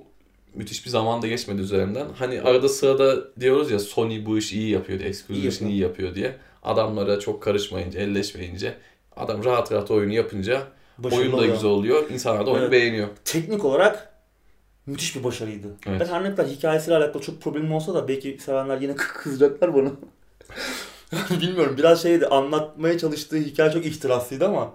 [0.53, 2.07] müthiş bir zaman da geçmedi üzerinden.
[2.17, 6.15] Hani arada sırada diyoruz ya Sony bu işi iyi yapıyor diye, exclusive işini iyi yapıyor
[6.15, 6.35] diye.
[6.67, 8.77] Adamlara çok karışmayınca, elleşmeyince,
[9.15, 10.61] adam rahat rahat oyunu yapınca
[10.97, 11.53] Başarılı oyun da oluyor.
[11.53, 12.09] güzel oluyor.
[12.09, 12.71] İnsanlar da oyunu Evet.
[12.71, 13.07] beğeniyor.
[13.25, 14.13] Teknik olarak
[14.85, 15.67] müthiş bir başarıydı.
[15.87, 15.99] Evet.
[16.01, 19.89] Ben her ne kadar hikayesiyle alakalı çok problemim olsa da belki sevenler yine kızacaklar bana.
[21.41, 24.73] Bilmiyorum biraz şeydi anlatmaya çalıştığı hikaye çok ihtiraslıydı ama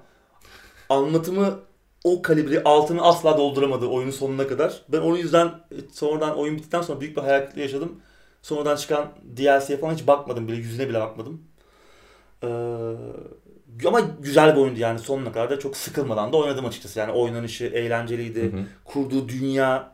[0.89, 1.59] anlatımı
[2.05, 4.83] o kalibri altını asla dolduramadı oyunun sonuna kadar.
[4.89, 8.01] Ben onun yüzden e, sonradan oyun bittikten sonra büyük bir hayal kırıklığı yaşadım.
[8.43, 11.43] Sonradan çıkan DLC'ye falan hiç bakmadım bile yüzüne bile bakmadım.
[12.43, 12.49] Ee,
[13.87, 16.99] ama güzel bir oyundu yani sonuna kadar da çok sıkılmadan da oynadım açıkçası.
[16.99, 18.65] Yani oynanışı eğlenceliydi Hı hı.
[18.85, 19.93] kurduğu dünya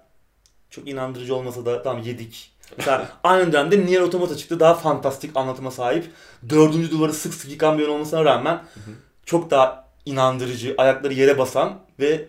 [0.71, 2.53] çok inandırıcı olmasa da tam yedik.
[2.77, 4.61] Mesela aynı dönemde Nier Automata çıktı.
[4.61, 6.11] Daha fantastik anlatıma sahip.
[6.49, 8.91] Dördüncü duvarı sık sık yıkan bir oyun olmasına rağmen hı.
[9.25, 12.29] çok daha inandırıcı, ayakları yere basan ve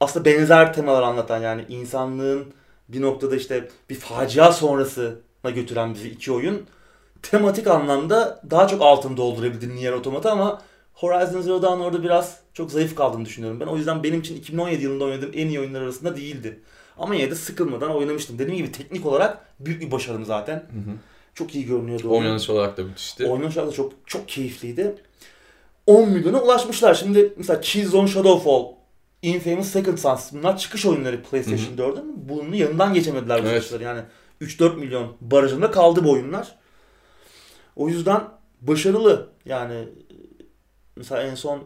[0.00, 2.54] aslında benzer temalar anlatan yani insanlığın
[2.88, 6.66] bir noktada işte bir facia sonrasına götüren bizi iki oyun.
[7.30, 10.62] Tematik anlamda daha çok altını doldurabildi Nier Automata ama
[10.94, 13.66] Horizon Zero Dawn orada biraz çok zayıf kaldığını düşünüyorum ben.
[13.66, 16.60] O yüzden benim için 2017 yılında oynadığım en iyi oyunlar arasında değildi.
[16.98, 18.38] Ama yine de sıkılmadan oynamıştım.
[18.38, 20.54] Dediğim gibi teknik olarak büyük bir başarım zaten.
[20.54, 20.94] Hı hı.
[21.34, 22.10] Çok iyi görünüyordu.
[22.10, 22.22] oyun.
[22.22, 23.26] Oynanış olarak da müthişti.
[23.26, 24.94] Oynanış olarak da çok çok keyifliydi.
[25.86, 26.94] 10 milyona ulaşmışlar.
[26.94, 28.64] Şimdi mesela Killzone Shadowfall,
[29.22, 32.28] Infamous Second Sons bunlar çıkış oyunları PlayStation 4'ün.
[32.28, 33.74] Bunun yanından geçemediler bu Evet.
[33.80, 34.00] Yani
[34.40, 36.63] 3-4 milyon barajında kaldı bu oyunlar.
[37.76, 38.20] O yüzden
[38.60, 39.28] başarılı.
[39.44, 39.84] Yani
[40.96, 41.62] mesela en son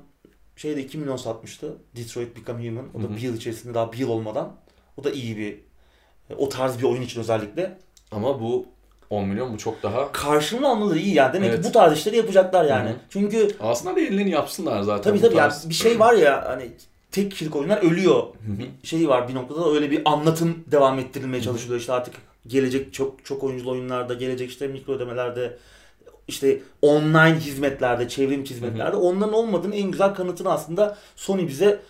[0.56, 1.76] şeyde 2 milyon satmıştı.
[1.96, 2.84] Detroit Become Human.
[2.94, 3.16] O da Hı hı.
[3.16, 4.56] bir yıl içerisinde daha bir yıl olmadan.
[4.96, 5.61] O da iyi bir
[6.36, 7.78] o tarz bir oyun için özellikle.
[8.11, 8.66] Ama bu
[9.11, 10.12] 10 milyon bu çok daha.
[10.12, 11.32] Karşılığını almaları iyi yani.
[11.32, 11.62] Demek Evet.
[11.62, 12.88] ki bu tarz işleri yapacaklar yani.
[12.88, 12.96] Hı hı.
[13.09, 15.02] Çünkü Aslında da ellerini yapsınlar zaten.
[15.11, 15.68] tabii tabii yani tarz.
[15.68, 16.70] bir şey var ya hani
[17.11, 18.22] tek kişilik oyunlar ölüyor.
[18.22, 18.86] Hı hı.
[18.86, 21.80] Şeyi var bir noktada da öyle bir anlatım devam ettirilmeye çalışılıyor.
[21.80, 22.14] İşte artık
[22.46, 25.59] gelecek çok çok oyunculu oyunlarda, gelecek işte mikro ödemelerde,
[26.28, 31.80] işte online hizmetlerde, çevrim hizmetlerde onların olmadığını en güzel kanıtını aslında Sony bize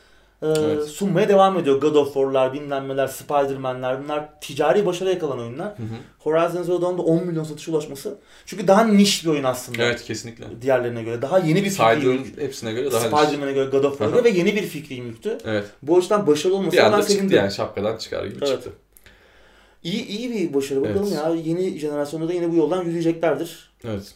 [0.43, 0.84] e, Evet.
[0.84, 1.80] sunmaya devam ediyor.
[1.80, 5.66] God of War'lar, bilmem neler, Spider-Man'ler bunlar ticari başarı yakalan oyunlar.
[5.66, 5.86] Hı hı.
[6.18, 8.18] Horizon Zero Dawn'da 10 milyon satışa ulaşması.
[8.47, 9.82] Çünkü daha niş bir oyun aslında.
[9.82, 10.45] Evet kesinlikle.
[10.62, 11.22] Diğerlerine göre.
[11.22, 12.41] Daha yeni bir fikri yük.
[12.41, 15.39] hepsine göre daha Spider-Man'e göre, God of War'a göre ve yeni bir fikri yüktü.
[15.45, 15.64] Evet.
[15.82, 18.49] Bu açıdan başarılı Bir olmasına ben anda çıktı yani şapkadan çıkar gibi Evet.
[18.49, 18.70] çıktı.
[19.82, 20.82] İyi, iyi bir başarı.
[20.82, 21.16] Bakalım Evet.
[21.16, 23.70] ya yeni jenerasyonda da yine bu yoldan yürüyeceklerdir.
[23.84, 24.14] Evet.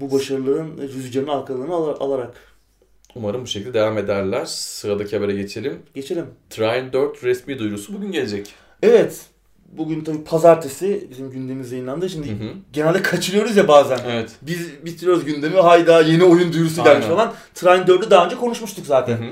[0.00, 2.34] Bu başarıların rüzgarını arkalarını al- alarak.
[3.14, 4.44] Umarım bu şekilde devam ederler.
[4.44, 5.78] Sıradaki habere geçelim.
[5.94, 6.26] Geçelim.
[6.50, 8.54] Trine 4 resmi duyurusu bugün gelecek.
[8.82, 9.20] Evet.
[9.72, 12.08] Bugün tabii pazartesi bizim gündemimiz yayınlandı.
[12.10, 12.48] Şimdi Hı hı.
[12.72, 13.98] genelde kaçırıyoruz ya bazen.
[14.10, 14.30] Evet.
[14.42, 15.56] Biz bitiriyoruz gündemi.
[15.56, 17.32] Hayda yeni oyun duyurusu gelmiş falan.
[17.54, 19.16] Trine 4'ü daha önce konuşmuştuk Hı zaten.
[19.16, 19.24] hı.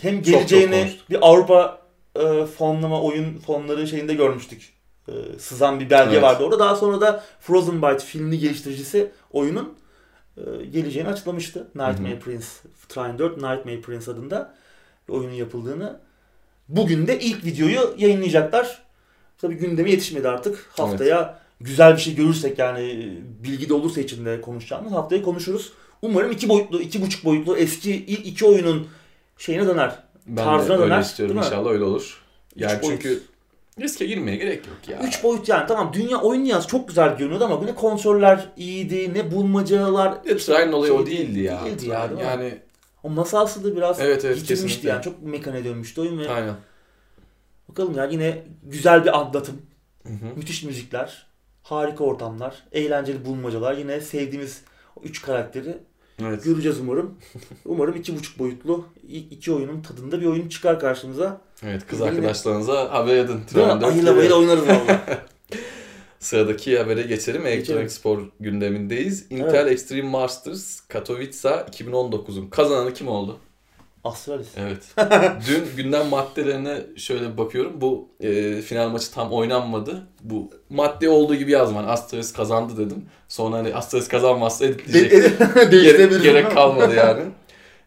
[0.00, 1.10] Hem Çok çok geleceğini konuştuk.
[1.10, 1.82] bir Avrupa
[2.16, 4.72] e, fonlama oyun fonları şeyinde görmüştük.
[5.08, 6.22] E, sızan bir belge Evet.
[6.22, 6.58] vardı orada.
[6.58, 9.72] Daha sonra da Frozen Byte filmli geliştiricisi oyunun
[10.72, 11.66] geleceğini açıklamıştı.
[11.74, 12.20] Nightmare Hı hı.
[12.20, 12.46] Prince,
[12.88, 14.54] Trine 4 Nightmare Prince adında
[15.08, 16.00] oyunun yapıldığını.
[16.68, 18.82] Bugün de ilk videoyu yayınlayacaklar.
[19.38, 20.70] Tabii gündeme yetişmedi artık.
[20.76, 25.72] Haftaya güzel bir şey görürsek yani e, bilgi de olursa içinde konuşacağımız haftaya konuşuruz.
[26.02, 28.88] Umarım iki boyutlu, iki buçuk boyutlu eski ilk iki oyunun
[29.38, 29.98] şeyine döner.
[30.26, 32.22] Ben Tarzına de öyle döner, istiyorum inşallah öyle olur.
[32.56, 33.22] Yani Üç boyut.
[33.80, 35.08] Riske girmeye gerek yok ya.
[35.08, 39.30] Üç boyut yani tamam dünya oyun dünyası çok güzel görünüyordu ama ne konsoller iyiydi ne
[39.32, 40.24] bulmacalar.
[40.24, 41.64] Bir de Trine'ın olayı o Şey değildi ya.
[41.64, 42.26] değildi ya, değil mi?
[42.26, 42.58] yani
[43.02, 44.88] O masalsı da biraz Evet, evet, yitirmişti kesinlikle.
[44.88, 46.54] yani çok mekaniğe dönmüştü oyun ve aynen.
[47.68, 49.62] bakalım ya yine güzel bir anlatım,
[50.02, 50.36] Hı hı.
[50.36, 51.26] müthiş müzikler,
[51.62, 54.62] harika ortamlar, eğlenceli bulmacalar yine sevdiğimiz
[55.02, 55.78] üç karakteri
[56.22, 56.44] Evet.
[56.44, 57.18] göreceğiz umarım.
[57.64, 61.40] Umarım iki buçuk boyutlu iki oyunun tadında bir oyun çıkar karşımıza.
[61.66, 63.40] Evet kız arkadaşlarınıza haber edin.
[63.54, 65.00] 4 Ayıla bayıla oynarız valla.
[66.18, 67.46] Sıradaki habere geçelim.
[67.46, 69.26] Elektronik spor gündemindeyiz.
[69.30, 73.38] Intel Extreme Masters Katowice 2019'un kazananı kim oldu?
[74.04, 74.48] Astralis.
[74.56, 74.82] Evet.
[75.48, 77.72] Dün gündem maddelerine şöyle bakıyorum.
[77.80, 80.02] Bu e, final maçı tam oynanmadı.
[80.22, 81.76] Bu madde olduğu gibi yazdım.
[81.76, 83.04] Hani Astralis kazandı dedim.
[83.28, 85.38] Sonra hani Astralis kazanmazsa editleyecek.
[85.70, 87.22] gerek, gerek kalmadı yani.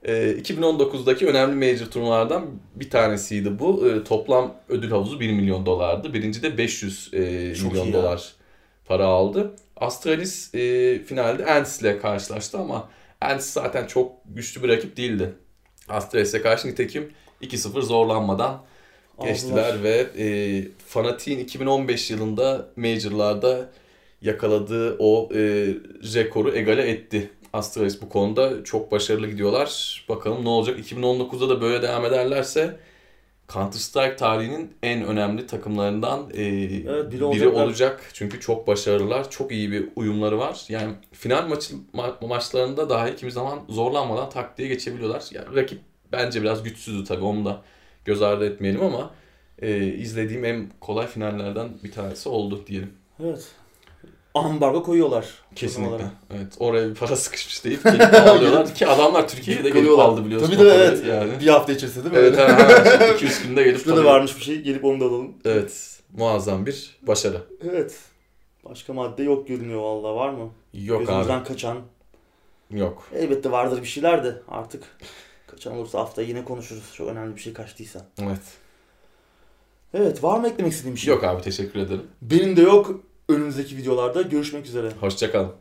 [0.03, 2.45] E, 2019'daki önemli major turnuvalardan
[2.75, 3.89] bir tanesiydi bu.
[3.89, 6.13] E, toplam ödül havuzu 1 milyon dolardı.
[6.13, 7.93] Birinci de 500 e, Çok milyon ya.
[7.93, 8.33] dolar
[8.85, 9.55] para aldı.
[9.77, 12.89] Astralis e, finalde Ents ile karşılaştı ama
[13.21, 15.33] Ents zaten çok güçlü bir rakip değildi.
[15.89, 18.63] Astralis'e karşı nitekim 2-0 zorlanmadan
[19.23, 20.25] geçtiler ve e,
[20.87, 23.69] Fanatik'in 2015 yılında Major'larda
[24.21, 25.39] yakaladığı o e,
[26.15, 27.29] rekoru egale etti.
[27.53, 30.05] Astralis bu konuda çok başarılı gidiyorlar.
[30.09, 30.79] Bakalım ne olacak.
[30.79, 32.77] 2019'da da böyle devam ederlerse
[33.53, 37.63] Counter Strike tarihinin en önemli takımlarından e, biri biri, olacaklar.
[37.65, 38.09] olacak.
[38.13, 39.29] Çünkü çok başarılılar.
[39.29, 40.65] Çok iyi bir uyumları var.
[40.69, 45.23] Yani final maçı ma- maçlarında dahi kimi zaman zorlanmadan taktiğe geçebiliyorlar.
[45.31, 45.79] Yani rakip
[46.11, 47.23] bence biraz güçsüzdü tabii.
[47.23, 47.61] Onu da
[48.05, 49.11] göz ardı etmeyelim ama
[49.61, 52.93] e, izlediğim en kolay finallerden bir tanesi oldu diyelim.
[53.23, 53.47] Evet.
[54.33, 55.25] Ambargo koyuyorlar.
[55.55, 55.91] Kesinlikle.
[55.97, 56.11] turnuvalara.
[56.35, 56.53] Evet.
[56.59, 60.05] Oraya bir para sıkışmış deyip gelip alıyorlar ki adamlar Türkiye'de gelip Kalıyorlar.
[60.05, 60.47] aldı biliyorsun.
[60.47, 61.05] Tabii de evet.
[61.05, 61.39] Yani.
[61.39, 62.19] Bir hafta içerisinde değil mi?
[62.19, 64.61] Evet hemen hemen 200 günde gelip Şurada da varmış bir şey.
[64.61, 65.33] Gelip onu da alalım.
[65.45, 65.99] Evet.
[66.17, 67.41] Muazzam bir başarı.
[67.69, 67.99] Evet.
[68.65, 70.15] Başka madde yok görünüyor valla.
[70.15, 70.49] Var mı?
[70.73, 71.47] Yok Gözümüzden abi.
[71.47, 71.77] kaçan.
[72.71, 73.07] Yok.
[73.15, 74.83] Elbette vardır bir şeyler de artık.
[75.47, 76.83] Kaçan olursa hafta yine konuşuruz.
[76.93, 78.05] Çok önemli bir şey kaçtıysa.
[78.21, 78.39] Evet.
[79.93, 81.13] Evet var mı eklemek istediğim bir şey?
[81.13, 82.07] Yok abi teşekkür ederim.
[82.21, 82.99] Benim de yok.
[83.29, 84.91] Önümüzdeki videolarda görüşmek üzere.
[84.99, 85.51] Hoşçakalın.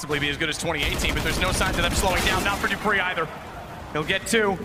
[0.00, 2.42] Possibly be as good as 2018, but there's no signs of them slowing down.
[2.42, 3.28] Not for Dupree either.
[3.92, 4.58] He'll get two.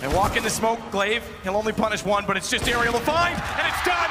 [0.00, 1.24] And walk in the smoke, Glaive.
[1.42, 4.10] He'll only punish one, but it's just aerial Ariel Levine, and it's done!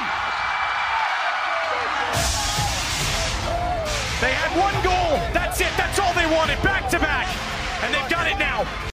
[4.20, 5.16] They had one goal.
[5.34, 5.72] That's it.
[5.78, 6.62] That's all they wanted.
[6.62, 7.32] Back to back.
[7.82, 8.68] And they've got it now.